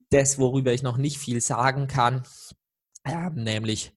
[0.08, 2.22] das, worüber ich noch nicht viel sagen kann,
[3.04, 3.92] ähm, nämlich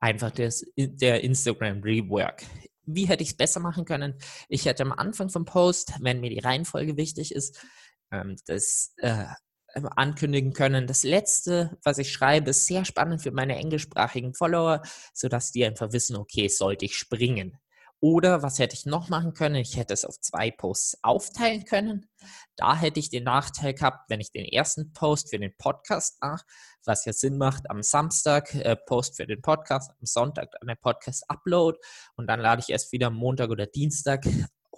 [0.00, 2.44] einfach das, der Instagram Rework
[2.84, 4.18] wie hätte ich es besser machen können?
[4.48, 7.64] Ich hätte am Anfang vom Post, wenn mir die Reihenfolge wichtig ist,
[8.10, 9.26] ähm, das äh,
[9.74, 10.86] ankündigen können.
[10.86, 14.82] Das letzte, was ich schreibe, ist sehr spannend für meine englischsprachigen Follower,
[15.14, 17.58] sodass die einfach wissen, okay, sollte ich springen.
[18.04, 19.54] Oder was hätte ich noch machen können?
[19.54, 22.10] Ich hätte es auf zwei Posts aufteilen können.
[22.56, 26.44] Da hätte ich den Nachteil gehabt, wenn ich den ersten Post für den Podcast mache,
[26.84, 30.74] was ja Sinn macht, am Samstag äh, Post für den Podcast, am Sonntag dann der
[30.74, 31.78] Podcast Upload
[32.16, 34.26] und dann lade ich erst wieder Montag oder Dienstag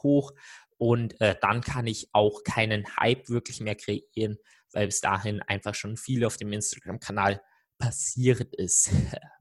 [0.02, 0.33] hoch
[0.76, 4.36] und äh, dann kann ich auch keinen Hype wirklich mehr kreieren,
[4.75, 7.41] weil bis dahin einfach schon viel auf dem Instagram-Kanal
[7.79, 8.91] passiert ist.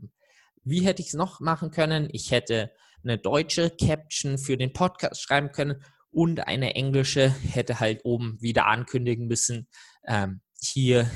[0.63, 2.07] Wie hätte ich es noch machen können?
[2.11, 2.71] Ich hätte
[3.03, 8.67] eine deutsche Caption für den Podcast schreiben können und eine englische hätte halt oben wieder
[8.67, 9.67] ankündigen müssen,
[10.05, 11.09] ähm, hier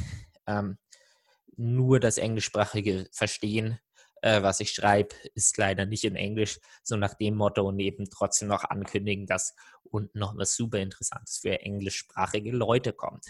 [0.48, 0.78] ähm,
[1.56, 3.80] nur das englischsprachige Verstehen,
[4.22, 8.10] äh, was ich schreibe, ist leider nicht in Englisch, so nach dem Motto und eben
[8.10, 13.28] trotzdem noch ankündigen, dass unten noch was super Interessantes für englischsprachige Leute kommt.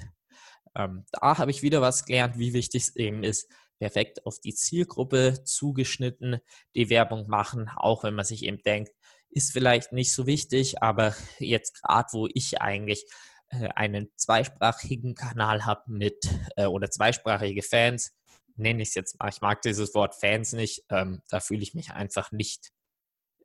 [0.77, 3.49] Ähm, da habe ich wieder was gelernt, wie wichtig es eben ist,
[3.79, 6.39] perfekt auf die Zielgruppe zugeschnitten
[6.75, 8.91] die Werbung machen, auch wenn man sich eben denkt,
[9.29, 13.05] ist vielleicht nicht so wichtig, aber jetzt gerade, wo ich eigentlich
[13.49, 18.15] äh, einen zweisprachigen Kanal habe mit äh, oder zweisprachige Fans,
[18.55, 21.73] nenne ich es jetzt mal, ich mag dieses Wort Fans nicht, ähm, da fühle ich
[21.73, 22.71] mich einfach nicht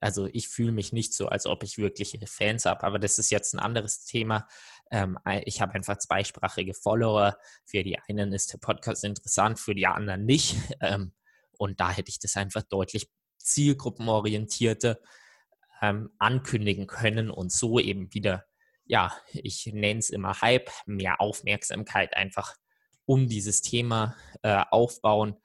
[0.03, 3.31] also ich fühle mich nicht so, als ob ich wirklich Fans habe, aber das ist
[3.31, 4.49] jetzt ein anderes Thema.
[4.91, 7.39] Ähm, ich habe einfach zweisprachige Follower.
[7.65, 10.57] Für die einen ist der Podcast interessant, für die anderen nicht.
[10.81, 11.13] Ähm,
[11.59, 14.99] und da hätte ich das einfach deutlich zielgruppenorientierter
[15.81, 18.47] ähm, ankündigen können und so eben wieder,
[18.85, 22.57] ja, ich nenne es immer Hype, mehr Aufmerksamkeit einfach
[23.05, 25.37] um dieses Thema äh, aufbauen.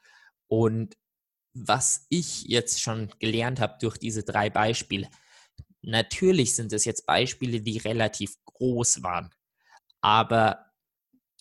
[0.47, 0.95] Und
[1.53, 5.09] was ich jetzt schon gelernt habe durch diese drei Beispiele,
[5.81, 9.29] natürlich sind es jetzt Beispiele, die relativ groß waren,
[10.01, 10.65] aber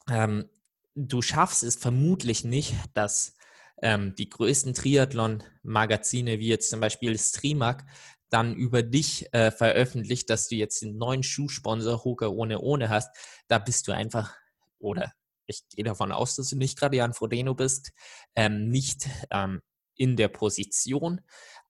[0.08, 0.48] ähm,
[0.94, 3.36] du schaffst es vermutlich nicht, dass
[3.82, 7.84] ähm, die größten Triathlon-Magazine wie jetzt zum Beispiel Streamag
[8.30, 13.14] dann über dich äh, veröffentlicht, dass du jetzt den neuen Schuhsponsor Hoka ohne ohne hast.
[13.48, 14.34] Da bist du einfach,
[14.78, 15.12] oder
[15.46, 17.92] ich gehe davon aus, dass du nicht gerade Jan Frodeno bist,
[18.34, 19.62] ähm, nicht ähm,
[19.96, 21.20] in der Position,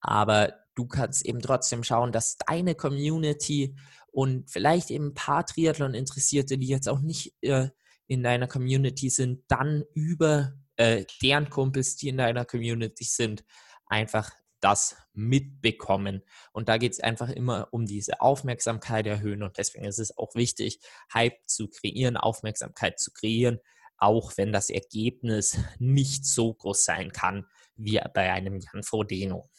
[0.00, 3.76] aber du kannst eben trotzdem schauen, dass deine Community
[4.12, 7.68] und vielleicht eben ein paar Triathlon-Interessierte, die jetzt auch nicht äh,
[8.06, 13.44] in deiner Community sind, dann über äh, deren Kumpels, die in deiner Community sind,
[13.86, 16.22] einfach das mitbekommen.
[16.52, 19.42] Und da geht es einfach immer um diese Aufmerksamkeit erhöhen.
[19.42, 20.80] Und deswegen ist es auch wichtig,
[21.12, 23.58] Hype zu kreieren, Aufmerksamkeit zu kreieren,
[23.98, 27.46] auch wenn das Ergebnis nicht so groß sein kann
[27.76, 29.50] wie bei einem Jan Frodeno.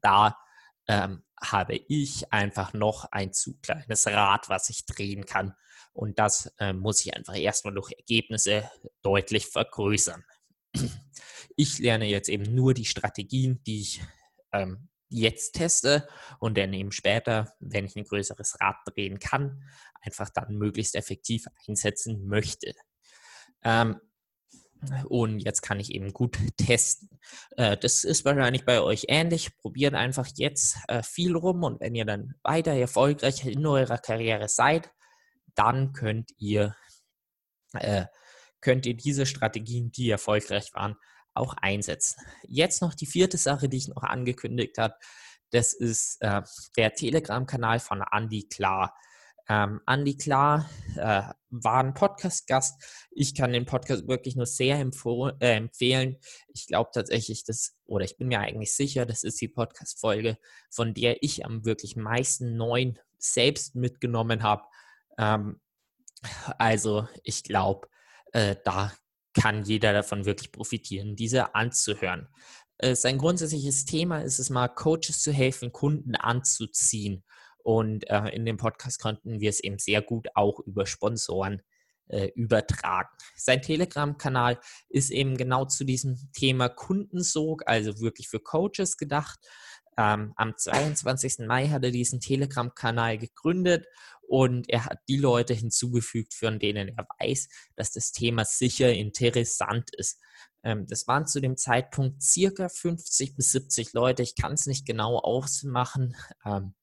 [0.00, 0.36] Da
[0.88, 5.54] ähm, habe ich einfach noch ein zu kleines Rad, was ich drehen kann.
[5.92, 8.70] Und das äh, muss ich einfach erstmal durch Ergebnisse
[9.02, 10.24] deutlich vergrößern.
[11.56, 14.02] Ich lerne jetzt eben nur die Strategien, die ich
[14.52, 16.08] ähm, jetzt teste
[16.38, 19.62] und dann eben später, wenn ich ein größeres Rad drehen kann,
[20.00, 22.72] einfach dann möglichst effektiv einsetzen möchte.
[23.62, 24.00] Ähm,
[25.08, 27.08] und jetzt kann ich eben gut testen.
[27.56, 29.56] Äh, das ist wahrscheinlich bei euch ähnlich.
[29.56, 34.48] Probiert einfach jetzt äh, viel rum und wenn ihr dann weiter erfolgreich in eurer Karriere
[34.48, 34.90] seid,
[35.54, 36.76] dann könnt ihr,
[37.74, 38.06] äh,
[38.60, 40.96] könnt ihr diese Strategien, die erfolgreich waren,
[41.34, 42.22] auch einsetzen.
[42.48, 44.94] Jetzt noch die vierte Sache, die ich noch angekündigt habe.
[45.50, 48.94] Das ist der Telegram-Kanal von Andy Klar.
[49.52, 52.82] Ähm, Andi Klar äh, war ein Podcast-Gast.
[53.10, 56.16] Ich kann den Podcast wirklich nur sehr äh, empfehlen.
[56.54, 60.38] Ich glaube tatsächlich, dass, oder ich bin mir eigentlich sicher, das ist die Podcast-Folge,
[60.70, 64.62] von der ich am wirklich meisten neuen selbst mitgenommen habe.
[65.18, 65.60] Ähm,
[66.56, 67.88] also ich glaube,
[68.32, 68.90] äh, da
[69.34, 72.26] kann jeder davon wirklich profitieren, diese anzuhören.
[72.78, 77.22] Äh, sein grundsätzliches Thema ist es mal, Coaches zu helfen, Kunden anzuziehen.
[77.64, 81.62] Und äh, in dem Podcast konnten wir es eben sehr gut auch über Sponsoren
[82.08, 83.08] äh, übertragen.
[83.36, 84.58] Sein Telegram-Kanal
[84.88, 89.38] ist eben genau zu diesem Thema Kundensog, also wirklich für Coaches gedacht.
[89.96, 91.46] Ähm, am 22.
[91.46, 93.86] Mai hat er diesen Telegram-Kanal gegründet
[94.22, 99.90] und er hat die Leute hinzugefügt, von denen er weiß, dass das Thema sicher interessant
[99.94, 100.18] ist.
[100.62, 104.22] Ähm, das waren zu dem Zeitpunkt circa 50 bis 70 Leute.
[104.22, 106.16] Ich kann es nicht genau ausmachen.
[106.46, 106.74] Ähm,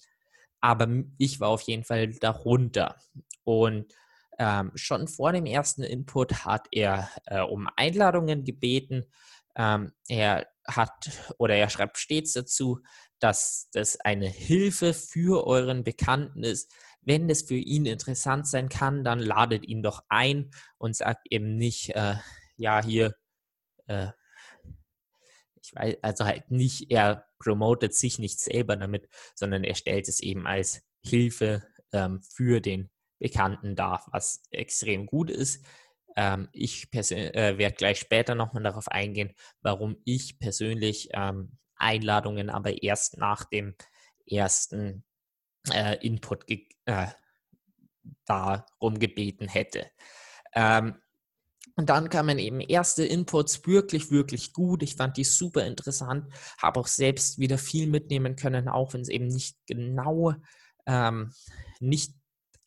[0.61, 0.87] aber
[1.17, 2.95] ich war auf jeden Fall darunter.
[3.43, 3.93] Und
[4.37, 9.05] ähm, schon vor dem ersten Input hat er äh, um Einladungen gebeten.
[9.55, 12.79] Ähm, er hat oder er schreibt stets dazu,
[13.19, 16.71] dass das eine Hilfe für euren Bekannten ist.
[17.01, 21.55] Wenn das für ihn interessant sein kann, dann ladet ihn doch ein und sagt eben
[21.55, 22.15] nicht, äh,
[22.55, 23.15] ja, hier,
[23.87, 24.07] äh,
[25.69, 30.19] ich weiß, also halt nicht, er promotet sich nicht selber damit, sondern er stellt es
[30.19, 32.89] eben als Hilfe ähm, für den
[33.19, 35.65] Bekannten dar, was extrem gut ist.
[36.15, 42.83] Ähm, ich äh, werde gleich später nochmal darauf eingehen, warum ich persönlich ähm, Einladungen aber
[42.83, 43.75] erst nach dem
[44.25, 45.03] ersten
[45.71, 46.45] äh, Input
[46.85, 47.07] äh,
[48.25, 49.89] darum gebeten hätte.
[50.53, 51.01] Ähm,
[51.79, 54.83] und dann kamen eben erste Inputs wirklich, wirklich gut.
[54.83, 56.25] Ich fand die super interessant,
[56.61, 60.33] habe auch selbst wieder viel mitnehmen können, auch wenn es eben nicht genau,
[60.85, 61.31] ähm,
[61.79, 62.15] nicht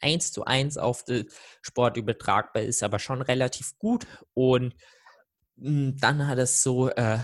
[0.01, 1.29] eins zu eins auf den
[1.61, 4.07] Sport übertragbar ist, aber schon relativ gut.
[4.33, 4.75] Und
[5.59, 7.19] hm, dann hat es so äh,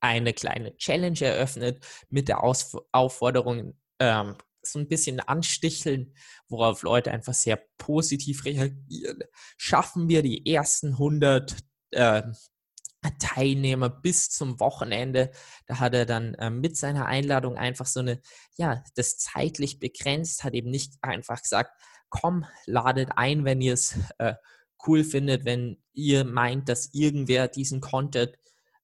[0.00, 6.14] eine kleine Challenge eröffnet mit der Aus Aufforderung, ähm, so ein bisschen ansticheln,
[6.48, 9.22] worauf Leute einfach sehr positiv reagieren.
[9.56, 11.56] Schaffen wir die ersten 100
[11.90, 12.22] äh,
[13.18, 15.32] Teilnehmer bis zum Wochenende.
[15.66, 18.20] Da hat er dann äh, mit seiner Einladung einfach so eine,
[18.56, 21.72] ja, das zeitlich begrenzt, hat eben nicht einfach gesagt,
[22.10, 24.34] komm, ladet ein, wenn ihr es äh,
[24.86, 28.38] cool findet, wenn ihr meint, dass irgendwer diesen Content,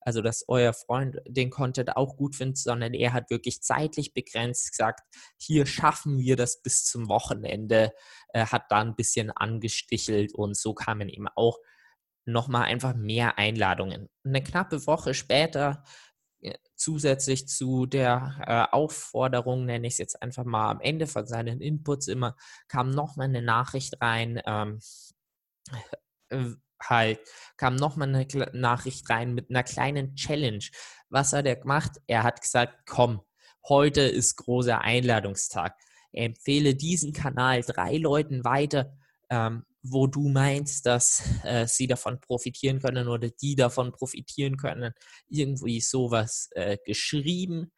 [0.09, 4.71] also dass euer Freund den Content auch gut findet, sondern er hat wirklich zeitlich begrenzt
[4.71, 5.01] gesagt,
[5.37, 7.93] hier schaffen wir das bis zum Wochenende,
[8.33, 11.59] äh, hat da ein bisschen angestichelt und so kamen eben auch
[12.25, 14.09] nochmal einfach mehr Einladungen.
[14.25, 15.85] Eine knappe Woche später,
[16.41, 21.27] äh, zusätzlich zu der äh, Aufforderung, nenne ich es jetzt einfach mal am Ende von
[21.27, 22.35] seinen Inputs immer,
[22.69, 24.81] kam nochmal eine Nachricht rein, ähm,
[26.31, 27.21] äh, halt,
[27.57, 30.65] kam nochmal eine Nachricht rein mit einer kleinen Challenge.
[31.09, 31.93] Was hat er gemacht?
[32.07, 33.23] Er hat gesagt, komm,
[33.69, 35.75] heute ist großer Einladungstag.
[36.13, 38.97] Er empfehle diesen Kanal drei Leuten weiter,
[39.31, 44.93] ähm, wo du meinst, dass äh, sie davon profitieren können oder die davon profitieren können.
[45.29, 47.73] Irgendwie sowas äh, geschrieben.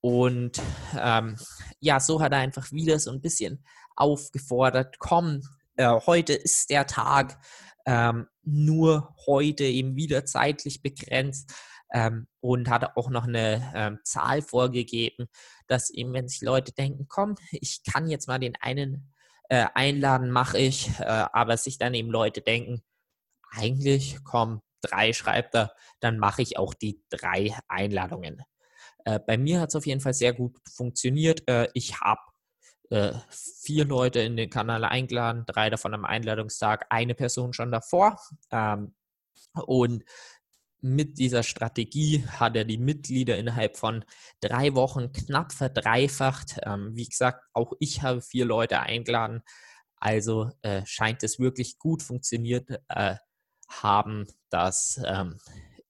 [0.00, 0.60] Und
[0.98, 1.36] ähm,
[1.80, 3.64] ja, so hat er einfach wieder so ein bisschen
[3.96, 5.42] aufgefordert, komm,
[5.76, 7.38] äh, heute ist der Tag,
[7.86, 11.52] ähm, nur heute eben wieder zeitlich begrenzt
[11.92, 15.26] ähm, und hat auch noch eine ähm, Zahl vorgegeben,
[15.66, 19.12] dass eben, wenn sich Leute denken, komm, ich kann jetzt mal den einen
[19.48, 22.82] äh, einladen, mache ich, äh, aber sich dann eben Leute denken,
[23.50, 28.42] eigentlich, komm, drei schreibt er, dann mache ich auch die drei Einladungen.
[29.04, 31.48] Äh, bei mir hat es auf jeden Fall sehr gut funktioniert.
[31.48, 32.20] Äh, ich habe
[32.90, 38.20] äh, vier Leute in den Kanal eingeladen, drei davon am Einladungstag, eine Person schon davor.
[38.50, 38.94] Ähm,
[39.66, 40.04] und
[40.80, 44.04] mit dieser Strategie hat er die Mitglieder innerhalb von
[44.40, 46.58] drei Wochen knapp verdreifacht.
[46.62, 49.42] Ähm, wie gesagt, auch ich habe vier Leute eingeladen.
[49.96, 53.16] Also äh, scheint es wirklich gut funktioniert äh,
[53.68, 55.38] haben, dass ähm,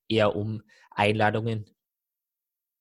[0.08, 1.66] er um Einladungen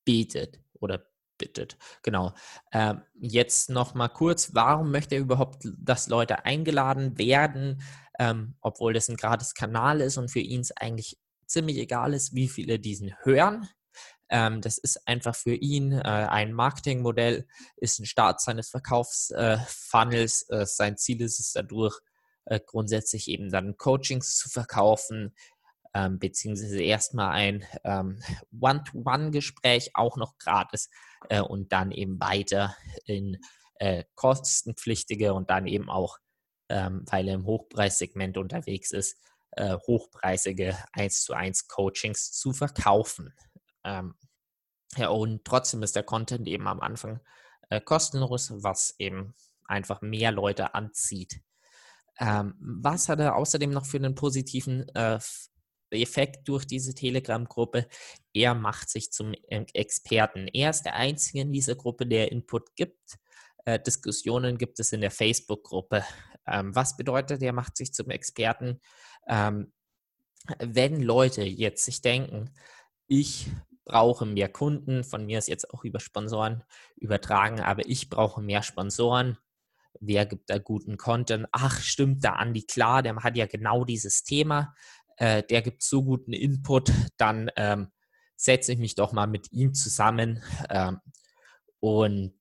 [0.05, 1.05] betet oder
[1.37, 1.77] bittet.
[2.03, 2.33] Genau.
[2.71, 7.81] Ähm, jetzt noch mal kurz, warum möchte er überhaupt, dass Leute eingeladen werden,
[8.19, 12.33] ähm, obwohl das ein gratis Kanal ist und für ihn es eigentlich ziemlich egal ist,
[12.33, 13.67] wie viele diesen hören.
[14.29, 20.41] Ähm, das ist einfach für ihn äh, ein Marketingmodell, ist ein Start seines Verkaufsfunnels.
[20.49, 21.99] Äh, äh, sein Ziel ist es dadurch,
[22.45, 25.35] äh, grundsätzlich eben dann Coachings zu verkaufen,
[25.95, 28.19] ähm, beziehungsweise erstmal ein ähm,
[28.59, 30.89] One-to-One-Gespräch auch noch gratis
[31.29, 32.75] äh, und dann eben weiter
[33.05, 33.37] in
[33.79, 36.17] äh, kostenpflichtige und dann eben auch,
[36.67, 39.17] ähm, weil er im Hochpreissegment unterwegs ist,
[39.51, 43.33] äh, hochpreisige 1 zu 1 Coachings zu verkaufen.
[43.85, 44.15] Ähm,
[44.97, 47.21] ja, und trotzdem ist der Content eben am Anfang
[47.69, 49.33] äh, kostenlos, was eben
[49.63, 51.41] einfach mehr Leute anzieht.
[52.19, 55.19] Ähm, was hat er außerdem noch für einen positiven äh,
[55.95, 57.87] Effekt durch diese Telegram-Gruppe?
[58.33, 60.47] Er macht sich zum Experten.
[60.47, 63.17] Er ist der Einzige in dieser Gruppe, der Input gibt.
[63.65, 66.03] Äh, Diskussionen gibt es in der Facebook-Gruppe.
[66.47, 68.79] Ähm, was bedeutet, er macht sich zum Experten?
[69.27, 69.73] Ähm,
[70.59, 72.51] wenn Leute jetzt sich denken,
[73.07, 73.49] ich
[73.85, 76.63] brauche mehr Kunden, von mir ist jetzt auch über Sponsoren
[76.95, 79.37] übertragen, aber ich brauche mehr Sponsoren.
[79.99, 81.47] Wer gibt da guten Content?
[81.51, 84.75] Ach, stimmt, der Andi klar, der hat ja genau dieses Thema.
[85.17, 87.91] Äh, der gibt so guten Input, dann ähm,
[88.35, 90.99] setze ich mich doch mal mit ihm zusammen ähm,
[91.79, 92.33] und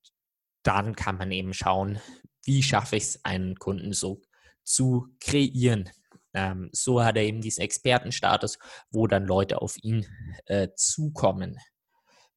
[0.62, 2.00] dann kann man eben schauen,
[2.44, 4.22] wie schaffe ich es, einen Kunden so
[4.64, 5.90] zu kreieren.
[6.32, 8.58] Ähm, so hat er eben diesen Expertenstatus,
[8.90, 10.06] wo dann Leute auf ihn
[10.46, 11.58] äh, zukommen.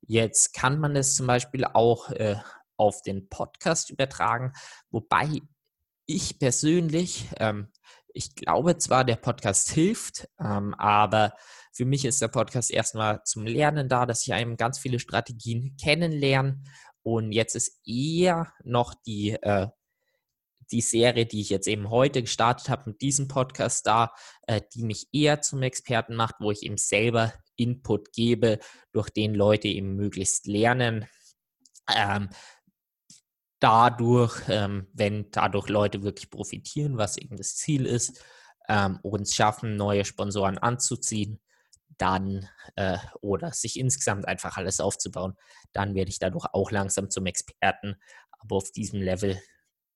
[0.01, 2.35] Jetzt kann man es zum Beispiel auch äh,
[2.77, 4.53] auf den Podcast übertragen,
[4.91, 5.41] wobei
[6.05, 7.71] ich persönlich, ähm,
[8.17, 11.33] ich glaube zwar, der Podcast hilft, ähm, aber
[11.71, 15.77] für mich ist der Podcast erstmal zum Lernen da, dass ich einem ganz viele Strategien
[15.81, 16.63] kennenlerne.
[17.03, 19.67] Und jetzt ist eher noch die äh,
[20.71, 24.11] die Serie, die ich jetzt eben heute gestartet habe mit diesem Podcast da,
[24.47, 28.59] äh, die mich eher zum Experten macht, wo ich eben selber Input gebe,
[28.91, 31.07] durch den Leute eben möglichst lernen.
[31.95, 32.29] Ähm,
[33.59, 38.23] dadurch, ähm, wenn dadurch Leute wirklich profitieren, was eben das Ziel ist,
[38.69, 41.39] ähm, uns schaffen, neue Sponsoren anzuziehen,
[41.97, 45.35] dann äh, oder sich insgesamt einfach alles aufzubauen,
[45.73, 47.95] dann werde ich dadurch auch langsam zum Experten.
[48.39, 49.41] Aber auf diesem Level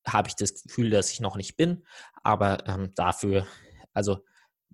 [0.07, 1.85] habe ich das Gefühl, dass ich noch nicht bin.
[2.23, 3.45] Aber ähm, dafür,
[3.93, 4.23] also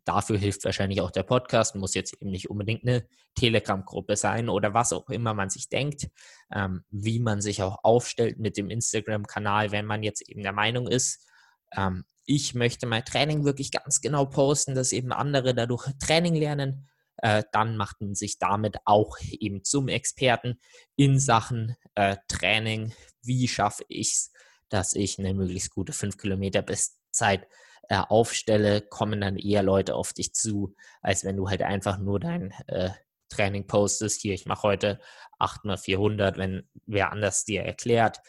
[0.05, 4.73] dafür hilft wahrscheinlich auch der Podcast, muss jetzt eben nicht unbedingt eine Telegram-Gruppe sein oder
[4.73, 6.07] was auch immer man sich denkt,
[6.53, 10.87] ähm, wie man sich auch aufstellt mit dem Instagram-Kanal, wenn man jetzt eben der Meinung
[10.87, 11.27] ist,
[11.75, 16.87] ähm, ich möchte mein Training wirklich ganz genau posten, dass eben andere dadurch Training lernen,
[17.17, 20.59] äh, dann macht man sich damit auch eben zum Experten
[20.95, 22.93] in Sachen äh, Training.
[23.23, 24.31] Wie schaffe ich es,
[24.69, 27.47] dass ich eine möglichst gute 5 Kilometer Bestzeit
[27.89, 32.19] äh, aufstelle, kommen dann eher Leute auf dich zu, als wenn du halt einfach nur
[32.19, 32.89] dein äh,
[33.29, 34.21] Training postest.
[34.21, 34.99] Hier, ich mache heute
[35.39, 38.19] 8x400, wenn wer anders dir erklärt,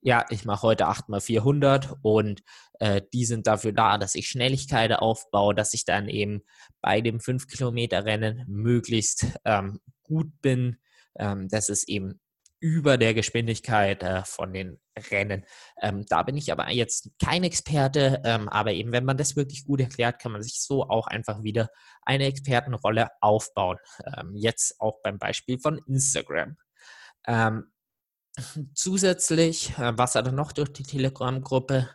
[0.00, 2.42] ja, ich mache heute 8x400 und
[2.78, 6.42] äh, die sind dafür da, dass ich Schnelligkeit aufbaue, dass ich dann eben
[6.80, 10.78] bei dem 5-Kilometer-Rennen möglichst ähm, gut bin.
[11.18, 12.20] Ähm, das ist eben
[12.60, 14.80] über der Geschwindigkeit äh, von den
[15.10, 15.44] Rennen.
[15.80, 19.64] Ähm, da bin ich aber jetzt kein Experte, ähm, aber eben wenn man das wirklich
[19.64, 21.68] gut erklärt, kann man sich so auch einfach wieder
[22.02, 23.78] eine Expertenrolle aufbauen.
[24.04, 26.56] Ähm, jetzt auch beim Beispiel von Instagram.
[27.26, 27.70] Ähm,
[28.74, 31.88] zusätzlich, äh, was hat er noch durch die Telegram-Gruppe?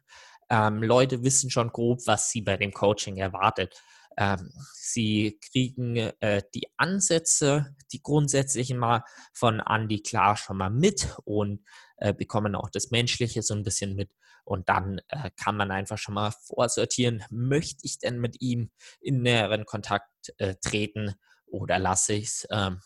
[0.49, 3.81] Ähm, Leute wissen schon grob, was sie bei dem Coaching erwartet.
[4.17, 9.03] Ähm, sie kriegen äh, die Ansätze, die grundsätzlichen mal
[9.33, 11.63] von Andy klar schon mal mit und
[11.97, 14.11] äh, bekommen auch das Menschliche so ein bisschen mit.
[14.45, 19.21] Und dann äh, kann man einfach schon mal vorsortieren, möchte ich denn mit ihm in
[19.21, 22.47] näheren Kontakt äh, treten oder lasse ich es?
[22.51, 22.81] Ähm,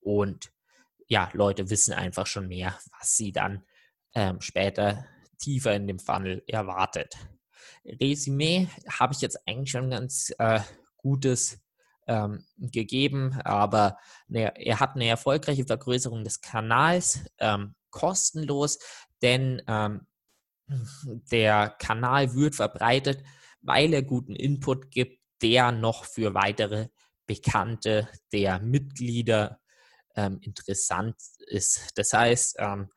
[0.00, 0.52] und
[1.06, 3.64] ja, Leute wissen einfach schon mehr, was sie dann
[4.14, 5.06] ähm, später
[5.38, 7.16] tiefer in dem Funnel erwartet.
[8.00, 10.60] Resümee habe ich jetzt eigentlich schon ganz äh,
[10.96, 11.60] gutes
[12.06, 18.78] ähm, gegeben, aber ne, er hat eine erfolgreiche Vergrößerung des Kanals, ähm, kostenlos,
[19.22, 20.06] denn ähm,
[21.30, 23.22] der Kanal wird verbreitet,
[23.60, 26.88] weil er guten Input gibt, der noch für weitere
[27.26, 29.60] Bekannte der Mitglieder
[30.16, 31.16] ähm, interessant
[31.46, 31.92] ist.
[31.96, 32.90] Das heißt, ähm,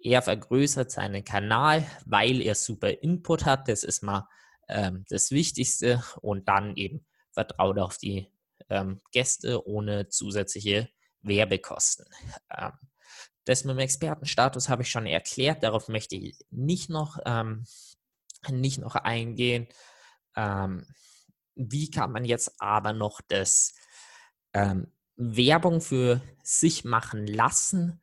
[0.00, 3.68] er vergrößert seinen Kanal, weil er super Input hat.
[3.68, 4.28] Das ist mal
[4.68, 6.02] ähm, das Wichtigste.
[6.20, 8.32] Und dann eben vertraut auf die
[8.68, 10.88] ähm, Gäste ohne zusätzliche
[11.22, 12.06] Werbekosten.
[12.56, 12.72] Ähm,
[13.44, 15.62] das mit dem Expertenstatus habe ich schon erklärt.
[15.62, 17.64] Darauf möchte ich nicht noch, ähm,
[18.50, 19.68] nicht noch eingehen.
[20.36, 20.86] Ähm,
[21.54, 23.74] wie kann man jetzt aber noch das
[24.52, 28.00] ähm, Werbung für sich machen lassen?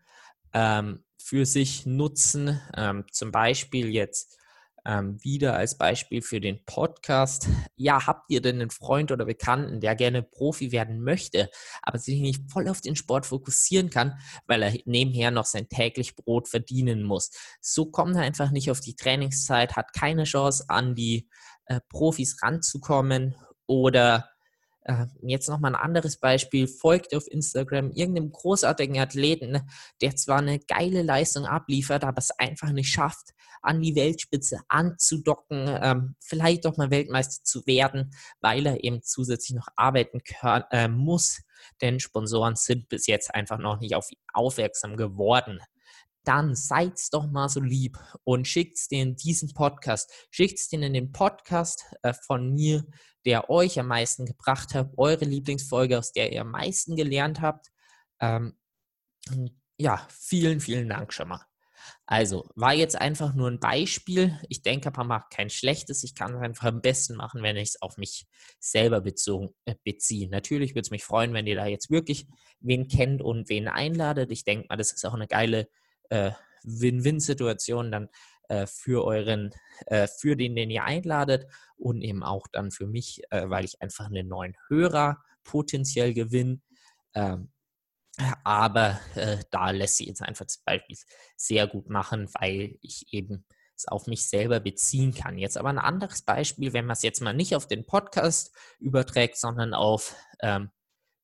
[0.51, 2.61] Ähm, für sich nutzen.
[2.77, 4.37] Ähm, zum Beispiel jetzt
[4.85, 7.47] ähm, wieder als Beispiel für den Podcast.
[7.75, 11.49] Ja, habt ihr denn einen Freund oder Bekannten, der gerne Profi werden möchte,
[11.81, 16.15] aber sich nicht voll auf den Sport fokussieren kann, weil er nebenher noch sein täglich
[16.15, 17.31] Brot verdienen muss?
[17.59, 21.27] So kommt er einfach nicht auf die Trainingszeit, hat keine Chance, an die
[21.65, 24.29] äh, Profis ranzukommen oder
[24.85, 26.67] äh, jetzt nochmal ein anderes Beispiel.
[26.67, 29.61] Folgt auf Instagram irgendeinem großartigen Athleten,
[30.01, 33.31] der zwar eine geile Leistung abliefert, aber es einfach nicht schafft,
[33.61, 38.11] an die Weltspitze anzudocken, ähm, vielleicht doch mal Weltmeister zu werden,
[38.41, 40.21] weil er eben zusätzlich noch arbeiten
[40.71, 41.41] äh, muss.
[41.81, 45.59] Denn Sponsoren sind bis jetzt einfach noch nicht auf ihn aufmerksam geworden
[46.27, 50.11] dann seid's doch mal so lieb und schickt's den diesen Podcast.
[50.31, 52.83] Schickt's den in den Podcast äh, von mir,
[53.25, 57.67] der euch am meisten gebracht hat, eure Lieblingsfolge, aus der ihr am meisten gelernt habt.
[58.19, 58.57] Ähm,
[59.77, 61.45] ja, vielen, vielen Dank schon mal.
[62.07, 64.39] Also, war jetzt einfach nur ein Beispiel.
[64.49, 66.03] Ich denke, man macht kein schlechtes.
[66.03, 68.27] Ich kann es einfach am besten machen, wenn ich es auf mich
[68.59, 70.29] selber bezogen, äh, beziehe.
[70.29, 72.27] Natürlich würde es mich freuen, wenn ihr da jetzt wirklich
[72.59, 74.31] wen kennt und wen einladet.
[74.31, 75.67] Ich denke mal, das ist auch eine geile
[76.09, 76.31] äh,
[76.63, 78.09] Win-Win-Situation dann
[78.49, 79.51] äh, für euren,
[79.87, 81.47] äh, für den, den ihr einladet
[81.77, 86.61] und eben auch dann für mich, äh, weil ich einfach einen neuen Hörer potenziell gewinne.
[87.13, 87.51] Ähm,
[88.43, 90.97] aber äh, da lässt sich jetzt einfach das Beispiel
[91.35, 93.45] sehr gut machen, weil ich eben
[93.75, 95.37] es auf mich selber beziehen kann.
[95.37, 99.37] Jetzt aber ein anderes Beispiel, wenn man es jetzt mal nicht auf den Podcast überträgt,
[99.37, 100.71] sondern auf ähm,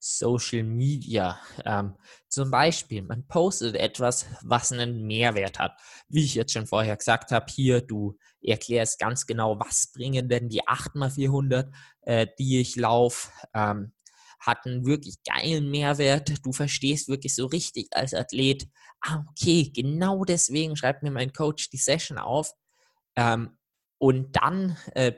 [0.03, 1.39] Social Media.
[1.63, 1.95] Ähm,
[2.27, 5.79] zum Beispiel, man postet etwas, was einen Mehrwert hat.
[6.09, 10.49] Wie ich jetzt schon vorher gesagt habe, hier, du erklärst ganz genau, was bringen denn
[10.49, 11.71] die 8x400,
[12.01, 13.93] äh, die ich laufe, ähm,
[14.39, 16.43] hat einen wirklich geilen Mehrwert.
[16.43, 18.67] Du verstehst wirklich so richtig als Athlet,
[19.01, 22.53] ah, okay, genau deswegen schreibt mir mein Coach die Session auf.
[23.15, 23.55] Ähm,
[23.99, 25.13] und dann äh,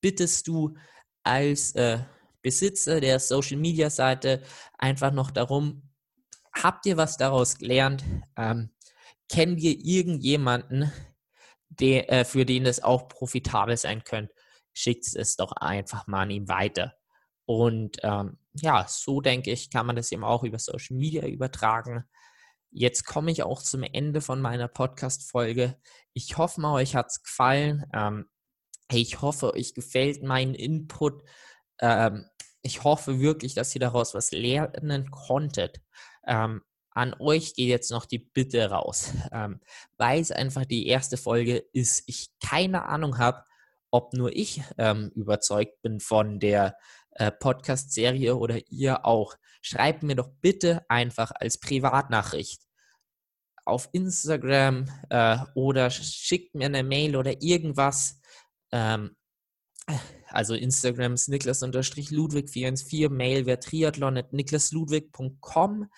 [0.00, 0.76] bittest du
[1.22, 2.00] als äh,
[2.44, 4.42] Besitzer der Social Media Seite
[4.78, 5.88] einfach noch darum,
[6.52, 8.04] habt ihr was daraus gelernt?
[8.36, 8.70] Ähm,
[9.28, 10.92] kennt ihr irgendjemanden,
[11.70, 14.34] der, äh, für den das auch profitabel sein könnte?
[14.74, 16.94] Schickt es doch einfach mal an ihn weiter.
[17.46, 22.04] Und ähm, ja, so denke ich, kann man das eben auch über Social Media übertragen.
[22.70, 25.78] Jetzt komme ich auch zum Ende von meiner Podcast-Folge.
[26.12, 27.86] Ich hoffe mal, euch hat es gefallen.
[27.94, 28.26] Ähm,
[28.90, 31.22] ich hoffe, euch gefällt mein Input.
[31.80, 32.26] Ähm,
[32.64, 35.80] ich hoffe wirklich, dass ihr daraus was lernen konntet.
[36.26, 39.60] Ähm, an euch geht jetzt noch die Bitte raus, ähm,
[39.98, 42.04] weil es einfach die erste Folge ist.
[42.06, 43.44] Ich keine Ahnung habe,
[43.90, 46.76] ob nur ich ähm, überzeugt bin von der
[47.10, 49.36] äh, Podcast-Serie oder ihr auch.
[49.60, 52.62] Schreibt mir doch bitte einfach als Privatnachricht
[53.66, 58.20] auf Instagram äh, oder schickt mir eine Mail oder irgendwas.
[58.72, 59.16] Ähm,
[60.34, 65.88] also Instagram ist niklas-ludwig414, Mail wäre triathlon at niklasludwig.com.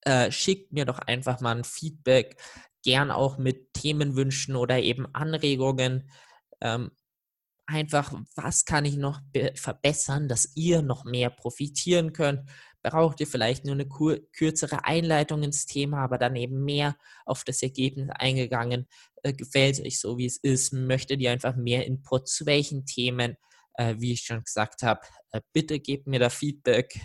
[0.00, 2.36] Äh, schickt mir doch einfach mal ein Feedback,
[2.82, 6.10] gern auch mit Themenwünschen oder eben Anregungen.
[6.60, 6.90] Ähm,
[7.66, 9.20] einfach, was kann ich noch
[9.54, 12.50] verbessern, dass ihr noch mehr profitieren könnt.
[12.82, 13.88] Braucht ihr vielleicht nur eine
[14.32, 18.88] kürzere Einleitung ins Thema, aber dann eben mehr auf das Ergebnis eingegangen?
[19.22, 20.72] Äh, gefällt es euch so, wie es ist?
[20.72, 23.36] Möchtet ihr einfach mehr Input zu welchen Themen?
[23.74, 25.00] Äh, wie ich schon gesagt habe,
[25.30, 27.00] äh, bitte gebt mir da Feedback.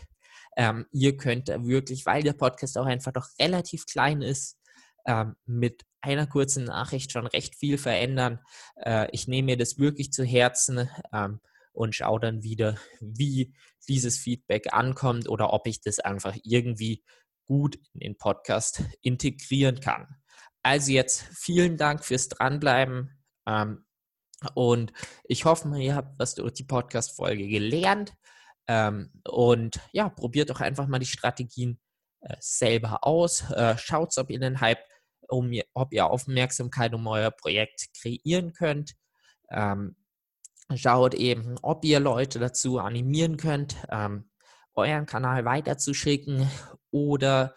[0.56, 4.58] Ähm, ihr könnt wirklich, weil der Podcast auch einfach doch relativ klein ist,
[5.06, 8.40] ähm, mit einer kurzen Nachricht schon recht viel verändern.
[8.76, 11.40] Äh, ich nehme mir das wirklich zu Herzen ähm,
[11.74, 13.54] und schaue dann wieder, wie
[13.88, 17.04] dieses Feedback ankommt oder ob ich das einfach irgendwie
[17.46, 20.08] gut in den Podcast integrieren kann.
[20.64, 23.86] Also jetzt vielen Dank fürs Dranbleiben ähm,
[24.54, 28.14] und ich hoffe, ihr habt was durch die Podcast-Folge gelernt
[28.68, 31.80] ähm, und ja, probiert doch einfach mal die Strategien
[32.22, 33.50] äh, selber aus.
[33.52, 34.84] Äh, schaut, ob ihr den Hype
[35.28, 38.96] um, ob ihr Aufmerksamkeit um euer Projekt kreieren könnt.
[39.50, 39.96] Ähm,
[40.76, 44.30] schaut eben, ob ihr Leute dazu animieren könnt, ähm,
[44.76, 46.50] euren Kanal weiterzuschicken
[46.92, 47.56] oder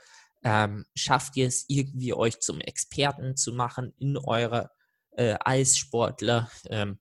[0.95, 4.70] schafft ihr es irgendwie euch zum Experten zu machen in eurer
[5.12, 6.98] äh, Eissportler, ähm,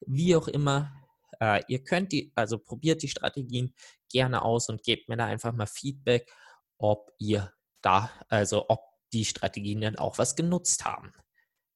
[0.00, 0.92] wie auch immer.
[1.40, 3.74] Äh, ihr könnt die, also probiert die Strategien
[4.10, 6.32] gerne aus und gebt mir da einfach mal Feedback,
[6.78, 8.80] ob ihr da, also ob
[9.12, 11.12] die Strategien dann auch was genutzt haben.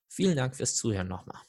[0.09, 1.41] Vielen Dank fürs Zuhören nochmal.